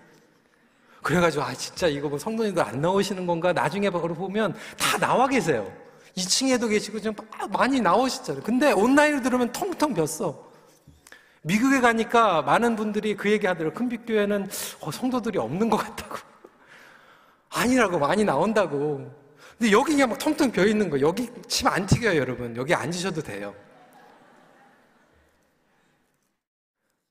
그래가지고 1.06 1.44
아 1.44 1.54
진짜 1.54 1.86
이거 1.86 2.08
뭐 2.08 2.18
성도님들 2.18 2.60
안 2.60 2.80
나오시는 2.80 3.28
건가 3.28 3.52
나중에 3.52 3.90
보면 3.90 4.56
다 4.76 4.98
나와 4.98 5.28
계세요. 5.28 5.72
2층에도 6.16 6.68
계시고 6.68 7.00
좀 7.00 7.14
많이 7.52 7.80
나오시잖아요. 7.80 8.42
근데 8.42 8.72
온라인으로 8.72 9.22
들으면 9.22 9.52
텅텅 9.52 9.94
ቢ었어. 9.94 10.50
미국에 11.42 11.80
가니까 11.80 12.42
많은 12.42 12.74
분들이 12.74 13.14
그 13.14 13.30
얘기 13.30 13.46
하더라고요. 13.46 13.78
큰빛교회는 13.78 14.48
어, 14.80 14.90
성도들이 14.90 15.38
없는 15.38 15.70
것 15.70 15.76
같다고. 15.76 16.16
아니라고, 17.50 18.00
많이 18.00 18.24
나온다고. 18.24 19.08
근데 19.56 19.70
여기 19.70 19.92
그냥 19.92 20.08
막 20.08 20.18
텅텅 20.18 20.50
비어 20.50 20.66
있는 20.66 20.90
거. 20.90 20.98
여기 21.00 21.30
침 21.46 21.68
안 21.68 21.86
튀겨요, 21.86 22.18
여러분. 22.18 22.56
여기 22.56 22.74
앉으셔도 22.74 23.22
돼요. 23.22 23.54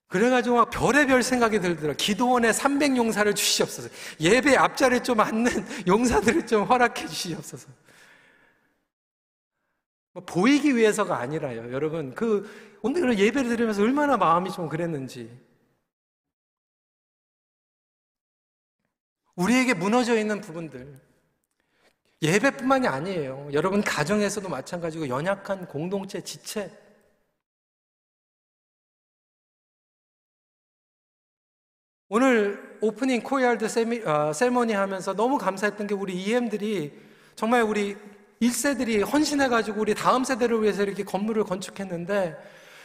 그래가지고 0.08 0.58
막 0.58 0.70
별의별 0.70 1.24
생각이 1.24 1.60
들더라. 1.60 1.93
기도원에 1.93 2.51
300용사를 2.51 3.36
주시옵소서. 3.36 3.89
예배 4.20 4.56
앞자리에 4.56 5.01
좀 5.01 5.20
앉는 5.20 5.51
용사들을 5.88 6.45
좀 6.45 6.64
허락해 6.64 7.08
주시옵소서. 7.08 7.68
뭐 10.14 10.24
보이기 10.24 10.76
위해서가 10.76 11.18
아니라요. 11.18 11.74
여러분, 11.74 12.14
그, 12.14 12.49
오늘 12.82 13.18
예배를 13.18 13.49
드리면서 13.49 13.82
얼마나 13.82 14.16
마음이 14.16 14.51
좀 14.51 14.70
그랬는지. 14.70 15.30
우리에게 19.36 19.74
무너져 19.74 20.18
있는 20.18 20.39
부분들. 20.39 21.01
예배뿐만이 22.22 22.88
아니에요. 22.88 23.49
여러분, 23.51 23.82
가정에서도 23.82 24.47
마찬가지고 24.47 25.10
연약한 25.10 25.68
공동체, 25.68 26.22
지체. 26.22 26.84
오늘 32.08 32.78
오프닝 32.82 33.24
코이알드 33.24 33.66
어, 34.06 34.32
세리머니 34.32 34.74
하면서 34.74 35.14
너무 35.16 35.39
감사했던 35.39 35.88
게 35.88 35.95
우리 35.95 36.14
EM들이 36.22 36.93
정말 37.36 37.64
우리 37.64 37.97
1세들이 38.39 39.12
헌신해가지고 39.12 39.82
우리 39.82 39.95
다음 39.95 40.24
세대를 40.24 40.62
위해서 40.62 40.84
이렇게 40.84 41.03
건물을 41.03 41.43
건축했는데 41.45 42.38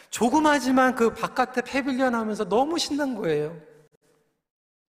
조그마지만 0.08 0.94
그 0.94 1.12
바깥에 1.12 1.60
pavilion 1.60 2.14
하면서 2.14 2.48
너무 2.48 2.78
신난 2.78 3.14
거예요. 3.14 3.60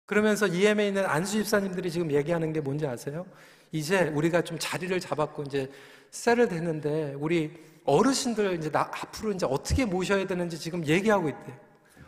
그러면서 0.05 0.45
EM에 0.45 0.89
있는 0.89 1.05
안수 1.05 1.33
집사님들이 1.33 1.89
지금 1.89 2.11
얘기하는 2.11 2.53
게 2.53 2.61
뭔지 2.61 2.85
아세요? 2.85 3.25
이제 3.71 4.09
우리가 4.09 4.43
좀 4.43 4.59
자리를 4.59 4.99
잡았고 4.99 5.43
이제 5.43 5.71
셀을 6.11 6.47
됐는데 6.47 7.15
우리 7.17 7.57
어르신들 7.85 8.53
이제 8.55 8.69
나 8.69 8.81
앞으로 8.81 9.31
이제 9.31 9.47
어떻게 9.49 9.85
모셔야 9.85 10.27
되는지 10.27 10.59
지금 10.59 10.85
얘기하고 10.85 11.29
있대요. 11.29 11.57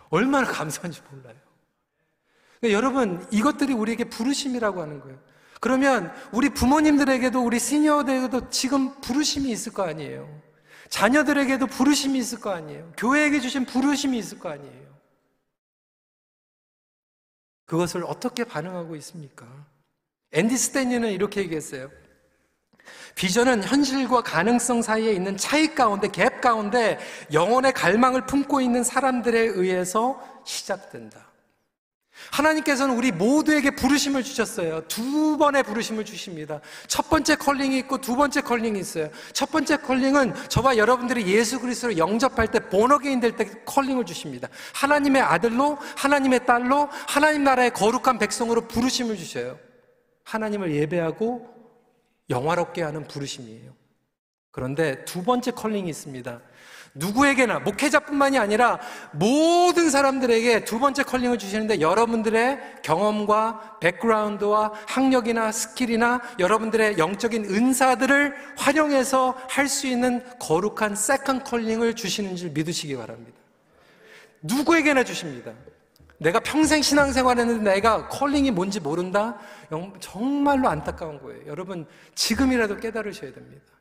얼마나 0.09 0.45
감사한지 0.45 1.01
몰라요. 1.09 1.42
그러니까 2.63 2.77
여러분 2.77 3.27
이것들이 3.29 3.73
우리에게 3.73 4.05
부르심이라고 4.05 4.81
하는 4.81 5.01
거예요. 5.01 5.19
그러면 5.59 6.13
우리 6.31 6.49
부모님들에게도 6.49 7.43
우리 7.43 7.59
시니어들에게도 7.59 8.49
지금 8.51 9.01
부르심이 9.01 9.51
있을 9.51 9.73
거 9.73 9.83
아니에요. 9.83 10.41
자녀들에게도 10.87 11.67
부르심이 11.67 12.17
있을 12.19 12.39
거 12.39 12.51
아니에요. 12.51 12.93
교회에게 12.95 13.41
주신 13.41 13.65
부르심이 13.65 14.17
있을 14.17 14.39
거 14.39 14.49
아니에요. 14.49 14.93
그것을 17.65 18.05
어떻게 18.05 18.45
반응하고 18.45 18.95
있습니까? 18.97 19.45
앤디 20.31 20.55
스탠리는 20.55 21.11
이렇게 21.11 21.41
얘기했어요. 21.41 21.91
비전은 23.15 23.63
현실과 23.63 24.21
가능성 24.21 24.81
사이에 24.81 25.11
있는 25.11 25.35
차이 25.35 25.75
가운데, 25.75 26.07
갭 26.07 26.39
가운데 26.39 26.99
영혼의 27.33 27.73
갈망을 27.73 28.25
품고 28.25 28.61
있는 28.61 28.83
사람들에 28.83 29.39
의해서 29.39 30.21
시작된다. 30.45 31.32
하나님께서는 32.31 32.95
우리 32.95 33.11
모두에게 33.11 33.71
부르심을 33.71 34.23
주셨어요. 34.23 34.87
두 34.87 35.37
번의 35.37 35.63
부르심을 35.63 36.05
주십니다. 36.05 36.61
첫 36.87 37.09
번째 37.09 37.35
calling이 37.35 37.77
있고 37.79 37.99
두 37.99 38.15
번째 38.15 38.41
calling이 38.41 38.79
있어요. 38.79 39.09
첫 39.33 39.51
번째 39.51 39.77
calling은 39.77 40.33
저와 40.49 40.77
여러분들이 40.77 41.27
예수 41.27 41.59
그리스도를 41.59 41.97
영접할 41.97 42.49
때 42.51 42.59
born 42.59 42.86
again 42.86 43.19
될 43.19 43.33
때 43.35 43.49
calling을 43.65 44.05
주십니다. 44.05 44.47
하나님의 44.75 45.21
아들로 45.21 45.77
하나님의 45.97 46.45
딸로 46.45 46.87
하나님 47.07 47.43
나라의 47.43 47.71
거룩한 47.71 48.19
백성으로 48.19 48.67
부르심을 48.67 49.17
주셔요. 49.17 49.57
하나님을 50.23 50.73
예배하고 50.75 51.49
영화롭게 52.29 52.83
하는 52.83 53.07
부르심이에요. 53.07 53.73
그런데 54.51 55.03
두 55.05 55.23
번째 55.23 55.49
calling이 55.51 55.89
있습니다. 55.89 56.39
누구에게나 56.95 57.59
목회자뿐만이 57.59 58.37
아니라 58.37 58.79
모든 59.11 59.89
사람들에게 59.89 60.63
두 60.63 60.79
번째 60.79 61.03
calling을 61.03 61.39
주시는데 61.39 61.81
여러분들의 61.81 62.81
경험과 62.83 63.79
background와 63.79 64.73
학력이나 64.87 65.51
skill이나 65.51 66.21
여러분들의 66.37 66.99
영적인 66.99 67.45
은사들을 67.45 68.35
활용해서 68.57 69.37
할 69.49 69.63
수 69.67 69.87
있는 69.87 70.23
거룩한 70.39 70.95
second 70.95 71.43
calling을 71.45 71.95
주시는 71.95 72.35
줄 72.35 72.51
믿으시기 72.51 72.95
바랍니다. 72.95 73.37
누구에게나 74.41 75.03
주십니다. 75.03 75.51
내가 76.19 76.39
평생 76.39 76.81
신앙생활 76.81 77.39
했는데 77.39 77.73
내가 77.73 78.07
calling이 78.07 78.51
뭔지 78.51 78.79
모른다? 78.79 79.39
정말로 79.99 80.69
안타까운 80.69 81.19
거예요. 81.21 81.47
여러분, 81.47 81.87
지금이라도 82.13 82.77
깨달으셔야 82.77 83.33
됩니다. 83.33 83.72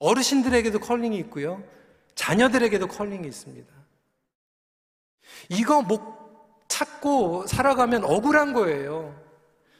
어르신들에게도 0.00 0.80
calling이 0.80 1.16
있고요. 1.18 1.62
자녀들에게도 2.14 2.88
calling이 2.88 3.26
있습니다. 3.28 3.72
이거 5.50 5.82
못 5.82 6.00
찾고 6.68 7.46
살아가면 7.46 8.04
억울한 8.04 8.52
거예요. 8.52 9.18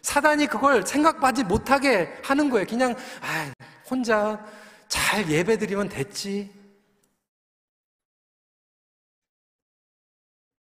사단이 0.03 0.47
그걸 0.47 0.87
생각하지 0.87 1.45
못하게 1.45 2.13
하는 2.23 2.49
거예요. 2.49 2.67
그냥, 2.67 2.95
아, 3.21 3.53
혼자 3.89 4.45
잘 4.89 5.31
예배 5.31 5.59
드리면 5.59 5.89
됐지. 5.89 6.53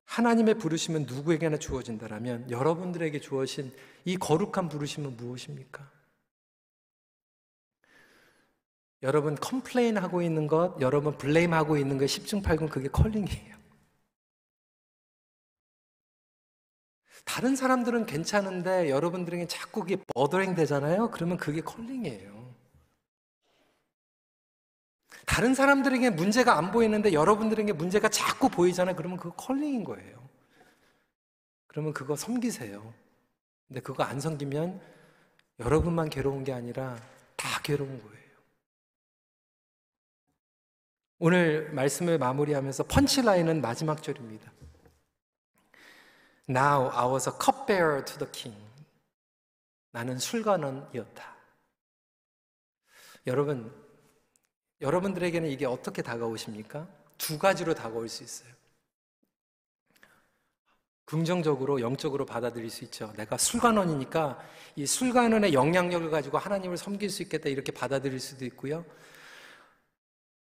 하나님의 0.04 0.54
부르심은 0.54 1.04
누구에게나 1.04 1.58
주어진다라면 1.58 2.50
여러분들에게 2.50 3.20
주어진 3.20 3.72
이 4.04 4.16
거룩한 4.16 4.68
부르심은 4.68 5.16
무엇입니까? 5.16 5.97
여러분 9.02 9.36
complain 9.36 9.96
하고 9.96 10.22
있는 10.22 10.46
것, 10.46 10.80
여러분 10.80 11.16
blame 11.16 11.52
하고 11.54 11.76
있는 11.76 11.98
것 11.98 12.06
10중 12.06 12.42
8구는 12.42 12.68
그게 12.68 12.88
calling이에요. 12.88 13.56
다른 17.24 17.54
사람들은 17.54 18.06
괜찮은데 18.06 18.90
여러분들에게 18.90 19.46
자꾸 19.46 19.80
그게 19.80 20.02
bothering 20.14 20.54
되잖아요. 20.54 21.10
그러면 21.10 21.36
그게 21.36 21.60
calling이에요. 21.60 22.54
다른 25.26 25.54
사람들에게 25.54 26.10
문제가 26.10 26.56
안 26.56 26.72
보이는데 26.72 27.12
여러분들에게 27.12 27.74
문제가 27.74 28.08
자꾸 28.08 28.48
보이잖아요. 28.48 28.96
그러면 28.96 29.18
그거 29.18 29.34
컬링인 29.36 29.84
거예요. 29.84 30.26
그러면 31.66 31.92
그거 31.92 32.16
섬기세요. 32.16 32.92
근데 33.68 33.80
그거 33.80 34.02
안 34.02 34.18
섬기면 34.18 34.80
여러분만 35.60 36.08
괴로운 36.08 36.42
게 36.44 36.52
아니라 36.52 36.96
다 37.36 37.60
괴로운 37.62 38.02
거예요. 38.02 38.27
오늘 41.20 41.68
말씀을 41.72 42.16
마무리하면서 42.16 42.84
펀치라인은 42.84 43.60
마지막 43.60 44.02
절입니다. 44.04 44.52
Now 46.48 46.90
I 46.92 47.12
was 47.12 47.28
a 47.28 47.34
cupbearer 47.44 48.04
to 48.04 48.18
the 48.18 48.30
king. 48.30 48.56
나는 49.90 50.18
술관원이었다. 50.18 51.36
여러분, 53.26 53.74
여러분들에게는 54.80 55.50
이게 55.50 55.66
어떻게 55.66 56.02
다가오십니까? 56.02 56.86
두 57.18 57.36
가지로 57.36 57.74
다가올 57.74 58.08
수 58.08 58.22
있어요. 58.22 58.48
긍정적으로, 61.04 61.80
영적으로 61.80 62.26
받아들일 62.26 62.70
수 62.70 62.84
있죠. 62.84 63.12
내가 63.16 63.38
술관원이니까 63.38 64.38
이 64.76 64.86
술관원의 64.86 65.52
영향력을 65.52 66.10
가지고 66.10 66.38
하나님을 66.38 66.76
섬길 66.76 67.10
수 67.10 67.22
있겠다 67.22 67.48
이렇게 67.48 67.72
받아들일 67.72 68.20
수도 68.20 68.44
있고요. 68.44 68.84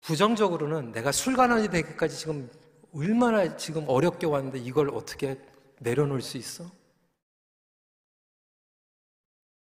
부정적으로는 0.02 0.92
내가 0.92 1.12
술관원이 1.12 1.70
되기까지 1.70 2.18
지금 2.18 2.50
얼마나 2.94 3.56
지금 3.56 3.88
어렵게 3.88 4.26
왔는데 4.28 4.60
이걸 4.60 4.90
어떻게 4.90 5.40
내려놓을 5.80 6.22
수 6.22 6.38
있어? 6.38 6.70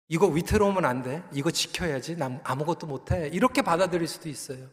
이거 0.08 0.26
위태로우면 0.28 0.84
안 0.84 1.02
돼. 1.02 1.24
이거 1.32 1.50
지켜야지. 1.50 2.16
난 2.16 2.40
아무것도 2.44 2.86
못 2.86 3.10
해. 3.10 3.28
이렇게 3.28 3.62
받아들일 3.62 4.06
수도 4.06 4.28
있어요. 4.28 4.68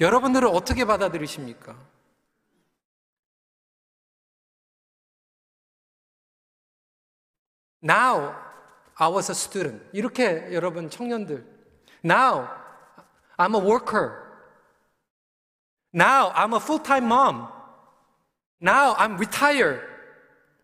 여러분들은 0.00 0.48
어떻게 0.48 0.84
받아들이십니까? 0.86 1.76
Now 7.82 8.34
I 8.94 9.10
was 9.10 9.30
a 9.30 9.34
student. 9.34 9.84
이렇게 9.92 10.52
여러분 10.52 10.88
청년들. 10.88 11.44
Now 12.04 12.48
I'm 13.36 13.54
a 13.54 13.60
worker. 13.60 14.29
Now 15.94 16.32
I'm 16.34 16.54
a 16.54 16.60
full-time 16.60 17.06
mom. 17.06 17.48
Now 18.62 18.94
I'm 18.96 19.14
retired. 19.14 19.80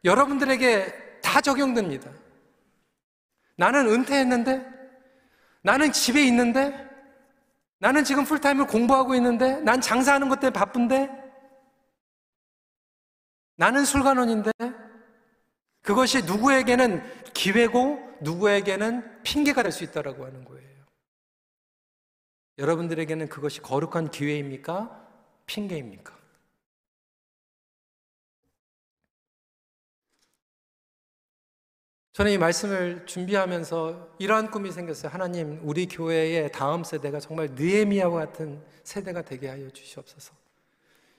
여러분들에게 0.05 1.21
다 1.23 1.41
적용됩니다. 1.41 2.11
나는 3.57 3.89
은퇴했는데, 3.89 4.65
나는 5.63 5.93
집에 5.93 6.25
있는데? 6.27 6.87
나는 7.79 8.05
지금 8.05 8.25
풀타임을 8.25 8.67
공부하고 8.67 9.15
있는데? 9.17 9.61
난 9.61 9.81
장사하는 9.81 10.29
것 10.29 10.41
때문에 10.41 10.53
바쁜데? 10.53 11.11
나는 13.57 13.85
술관원인데? 13.85 14.51
그것이 15.83 16.23
누구에게는 16.23 17.03
기회고 17.33 18.19
누구에게는 18.21 19.23
핑계가 19.23 19.63
될 19.63 19.73
수 19.73 19.85
있다라고 19.85 20.25
하는 20.25 20.45
거예요. 20.45 20.67
여러분들에게는 22.59 23.29
그것이 23.29 23.61
거룩한 23.61 24.11
기회입니까? 24.11 25.06
핑계입니까? 25.47 26.17
저는 32.17 32.33
이 32.33 32.39
말씀을 32.39 33.05
준비하면서 33.05 34.17
이러한 34.19 34.51
꿈이 34.51 34.73
생겼어요. 34.73 35.13
하나님, 35.13 35.61
우리 35.63 35.87
교회의 35.87 36.51
다음 36.51 36.83
세대가 36.83 37.21
정말 37.21 37.51
느에미아와 37.53 38.27
같은 38.27 38.63
세대가 38.85 39.21
되게 39.21 39.49
하여 39.49 39.69
주시옵소서. 39.69 40.33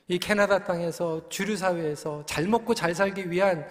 이 0.07 0.17
캐나다 0.17 0.63
땅에서 0.63 1.29
주류 1.29 1.55
사회에서 1.55 2.25
잘 2.25 2.47
먹고 2.47 2.73
잘 2.73 2.95
살기 2.95 3.29
위한 3.29 3.67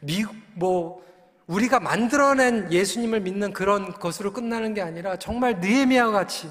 미국 0.00 0.36
뭐 0.54 1.02
우리가 1.46 1.80
만들어낸 1.80 2.70
예수님을 2.70 3.20
믿는 3.20 3.54
그런 3.54 3.94
것으로 3.94 4.34
끝나는 4.34 4.74
게 4.74 4.82
아니라 4.82 5.16
정말 5.16 5.60
느에미아와 5.60 6.12
같이 6.12 6.50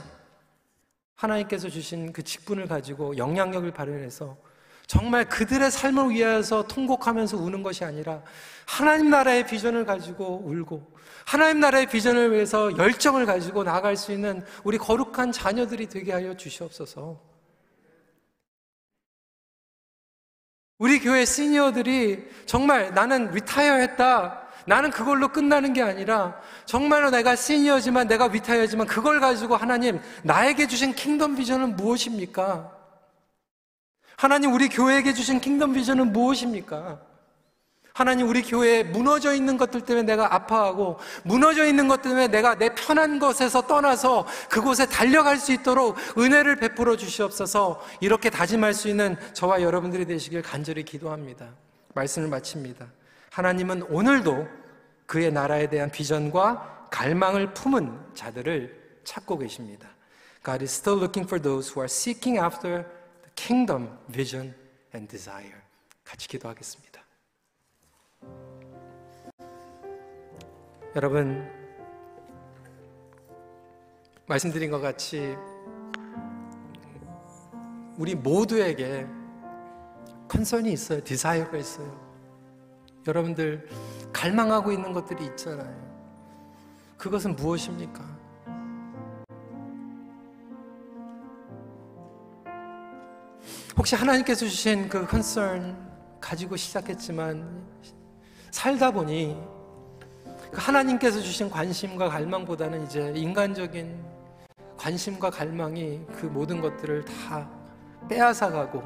하나님께서 1.17 1.67
주신 1.67 2.13
그 2.13 2.23
직분을 2.23 2.67
가지고 2.67 3.17
영향력을 3.17 3.69
발휘해서 3.71 4.37
정말 4.85 5.27
그들의 5.27 5.69
삶을 5.69 6.11
위하여서 6.11 6.67
통곡하면서 6.67 7.37
우는 7.37 7.61
것이 7.61 7.83
아니라 7.83 8.23
하나님 8.65 9.09
나라의 9.09 9.45
비전을 9.45 9.85
가지고 9.85 10.43
울고 10.45 10.95
하나님 11.25 11.59
나라의 11.59 11.87
비전을 11.87 12.31
위해서 12.31 12.75
열정을 12.77 13.25
가지고 13.25 13.63
나아갈 13.63 13.97
수 13.97 14.13
있는 14.13 14.45
우리 14.63 14.77
거룩한 14.77 15.33
자녀들이 15.33 15.87
되게 15.87 16.13
하여 16.13 16.37
주시옵소서. 16.37 17.19
우리 20.77 20.99
교회 20.99 21.25
시니어들이 21.25 22.29
정말 22.45 22.93
나는 22.93 23.31
리타이어 23.31 23.73
했다. 23.73 24.46
나는 24.67 24.91
그걸로 24.91 25.29
끝나는 25.29 25.71
게 25.71 25.81
아니라 25.81 26.39
정말로 26.65 27.09
내가 27.09 27.37
시니어지만 27.37 28.07
내가 28.09 28.25
위타이어지만 28.25 28.85
그걸 28.85 29.21
가지고 29.21 29.55
하나님 29.55 30.01
나에게 30.23 30.67
주신 30.67 30.93
킹덤 30.93 31.37
비전은 31.37 31.77
무엇입니까? 31.77 32.69
하나님 34.17 34.53
우리 34.53 34.67
교회에게 34.67 35.13
주신 35.13 35.39
킹덤 35.39 35.73
비전은 35.73 36.11
무엇입니까? 36.11 36.99
하나님 37.93 38.27
우리 38.27 38.41
교회에 38.41 38.83
무너져 38.83 39.33
있는 39.33 39.57
것들 39.57 39.81
때문에 39.81 40.05
내가 40.05 40.35
아파하고 40.35 40.99
무너져 41.23 41.65
있는 41.65 41.87
것 41.87 42.01
때문에 42.01 42.27
내가 42.27 42.55
내 42.55 42.75
편한 42.75 43.19
것에서 43.19 43.65
떠나서 43.65 44.27
그곳에 44.49 44.85
달려갈 44.85 45.37
수 45.37 45.53
있도록 45.53 45.97
은혜를 46.17 46.57
베풀어 46.57 46.97
주시옵소서 46.97 47.81
이렇게 48.01 48.29
다짐할 48.29 48.73
수 48.73 48.89
있는 48.89 49.15
저와 49.31 49.61
여러분들이 49.61 50.05
되시길 50.05 50.41
간절히 50.41 50.83
기도합니다. 50.83 51.47
말씀을 51.95 52.27
마칩니다. 52.27 52.85
하나님은 53.31 53.83
오늘도 53.83 54.47
그의 55.05 55.31
나라에 55.31 55.69
대한 55.69 55.91
비전과 55.91 56.87
갈망을 56.91 57.53
품은 57.53 58.13
자들을 58.13 59.01
찾고 59.03 59.37
계십니다. 59.37 59.89
God 60.43 60.63
is 60.63 60.71
still 60.71 60.99
looking 60.99 61.27
for 61.27 61.41
those 61.41 61.71
who 61.71 61.81
are 61.81 61.85
seeking 61.85 62.39
after 62.39 62.85
kingdom 63.35 63.89
vision 64.11 64.53
and 64.93 65.09
desire. 65.09 65.61
같이 66.03 66.27
기도하겠습니다. 66.27 67.01
여러분, 70.95 71.47
말씀드린 74.25 74.71
것 74.71 74.79
같이 74.79 75.35
우리 77.97 78.15
모두에게 78.15 79.05
concern이 80.27 80.71
있어요. 80.71 81.03
desire가 81.03 81.57
있어요. 81.57 82.06
여러분들 83.07 83.67
갈망하고 84.11 84.71
있는 84.71 84.93
것들이 84.93 85.25
있잖아요. 85.25 85.87
그것은 86.97 87.35
무엇입니까? 87.35 88.03
혹시 93.77 93.95
하나님께서 93.95 94.45
주신 94.45 94.89
그 94.89 95.05
concern 95.05 95.87
가지고 96.19 96.55
시작했지만 96.57 97.65
살다 98.51 98.91
보니 98.91 99.39
그 100.51 100.57
하나님께서 100.59 101.19
주신 101.19 101.49
관심과 101.49 102.09
갈망보다는 102.09 102.85
이제 102.85 103.13
인간적인 103.15 104.03
관심과 104.75 105.29
갈망이 105.29 106.01
그 106.13 106.25
모든 106.25 106.59
것들을 106.59 107.05
다 107.05 107.49
빼앗아가고 108.09 108.81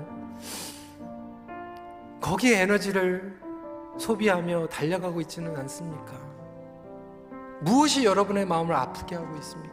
거기에 2.20 2.62
에너지를 2.62 3.40
소비하며 3.98 4.68
달려가고 4.68 5.22
있지는 5.22 5.56
않습니까? 5.56 6.14
무엇이 7.62 8.06
여러분의 8.06 8.46
마음을 8.46 8.76
아프게 8.76 9.16
하고 9.16 9.36
있습니까? 9.38 9.72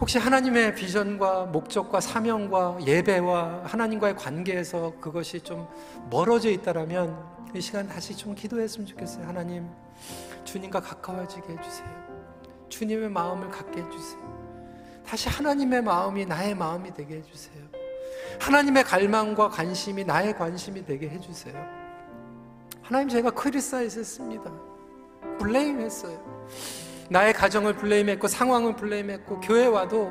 혹시 0.00 0.18
하나님의 0.18 0.74
비전과 0.74 1.46
목적과 1.46 2.00
사명과 2.00 2.78
예배와 2.86 3.64
하나님과의 3.64 4.16
관계에서 4.16 4.94
그것이 4.98 5.40
좀 5.40 5.68
멀어져 6.08 6.48
있다라면 6.48 7.14
이 7.54 7.60
시간 7.60 7.86
다시 7.86 8.16
좀 8.16 8.34
기도했으면 8.34 8.86
좋겠어요. 8.86 9.26
하나님, 9.26 9.68
주님과 10.44 10.80
가까워지게 10.80 11.52
해주세요. 11.52 11.88
주님의 12.70 13.10
마음을 13.10 13.50
갖게 13.50 13.82
해주세요. 13.82 14.40
다시 15.06 15.28
하나님의 15.28 15.82
마음이 15.82 16.24
나의 16.24 16.54
마음이 16.54 16.94
되게 16.94 17.16
해주세요. 17.16 17.62
하나님의 18.40 18.84
갈망과 18.84 19.50
관심이 19.50 20.04
나의 20.04 20.34
관심이 20.34 20.84
되게 20.86 21.10
해주세요. 21.10 21.79
하나님 22.90 23.08
제가 23.08 23.30
criticize 23.30 24.00
했습니다. 24.00 24.50
blame 25.38 25.78
했어요. 25.80 26.18
나의 27.08 27.32
가정을 27.32 27.76
blame했고 27.76 28.26
상황을 28.26 28.74
blame했고 28.74 29.38
교회 29.42 29.66
와도 29.66 30.10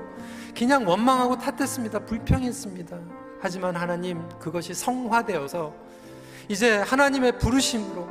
그냥 0.58 0.88
원망하고 0.88 1.38
탓했습니다. 1.38 2.06
불평했습니다. 2.06 2.98
하지만 3.42 3.76
하나님 3.76 4.30
그것이 4.40 4.74
성화되어서 4.74 5.74
이제 6.48 6.78
하나님의 6.78 7.38
부르심으로 7.40 8.08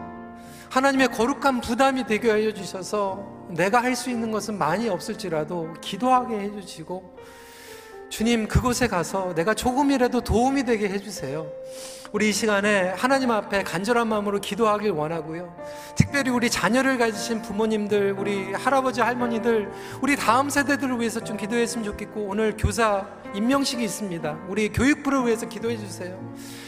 하나님의 0.68 1.12
거룩한 1.12 1.62
부담이 1.62 2.04
되게 2.04 2.30
하여 2.30 2.52
주셔서 2.52 3.46
내가 3.48 3.82
할 3.82 3.96
수 3.96 4.10
있는 4.10 4.30
것은 4.30 4.58
많이 4.58 4.90
없을지라도 4.90 5.72
기도하게 5.80 6.40
해 6.40 6.60
주시고 6.60 7.16
주님 8.08 8.48
그곳에 8.48 8.88
가서 8.88 9.34
내가 9.34 9.54
조금이라도 9.54 10.22
도움이 10.22 10.64
되게 10.64 10.88
해 10.88 10.98
주세요. 10.98 11.46
우리 12.10 12.30
이 12.30 12.32
시간에 12.32 12.94
하나님 12.96 13.30
앞에 13.30 13.62
간절한 13.64 14.08
마음으로 14.08 14.40
기도하길 14.40 14.92
원하고요. 14.92 15.54
특별히 15.94 16.30
우리 16.30 16.48
자녀를 16.48 16.96
가지신 16.96 17.42
부모님들, 17.42 18.14
우리 18.18 18.52
할아버지, 18.54 19.02
할머니들, 19.02 19.70
우리 20.00 20.16
다음 20.16 20.48
세대들을 20.48 20.98
위해서 21.00 21.22
좀 21.22 21.36
기도했으면 21.36 21.84
좋겠고, 21.84 22.22
오늘 22.22 22.56
교사 22.56 23.06
임명식이 23.34 23.84
있습니다. 23.84 24.38
우리 24.48 24.68
교육부를 24.70 25.26
위해서 25.26 25.48
기도해 25.48 25.76
주세요. 25.76 26.18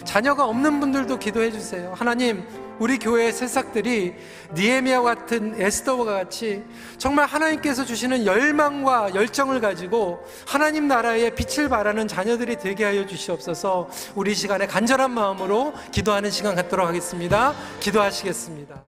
자녀가 0.05 0.47
없는 0.47 0.81
분들도 0.81 1.19
기도해 1.19 1.51
주세요. 1.51 1.93
하나님, 1.97 2.45
우리 2.81 2.99
교회의 2.99 3.33
새싹들이 3.33 4.15
니에미아 4.55 5.03
같은 5.03 5.61
에스더와 5.61 6.05
같이 6.07 6.65
정말 6.97 7.27
하나님께서 7.27 7.85
주시는 7.85 8.25
열망과 8.25 9.15
열정을 9.15 9.61
가지고 9.61 10.25
하나님 10.47 10.89
나라의 10.89 11.35
빛을 11.35 11.69
발하는 11.69 12.09
자녀들이 12.09 12.57
되게 12.57 12.85
하여 12.85 13.07
주시옵소서 13.07 13.91
우리 14.15 14.35
시간에 14.35 14.67
간절한 14.67 15.11
마음으로 15.11 15.75
기도하는 15.93 16.31
시간 16.31 16.55
갖도록 16.57 16.89
하겠습니다. 16.89 17.55
기도하시겠습니다. 17.81 18.90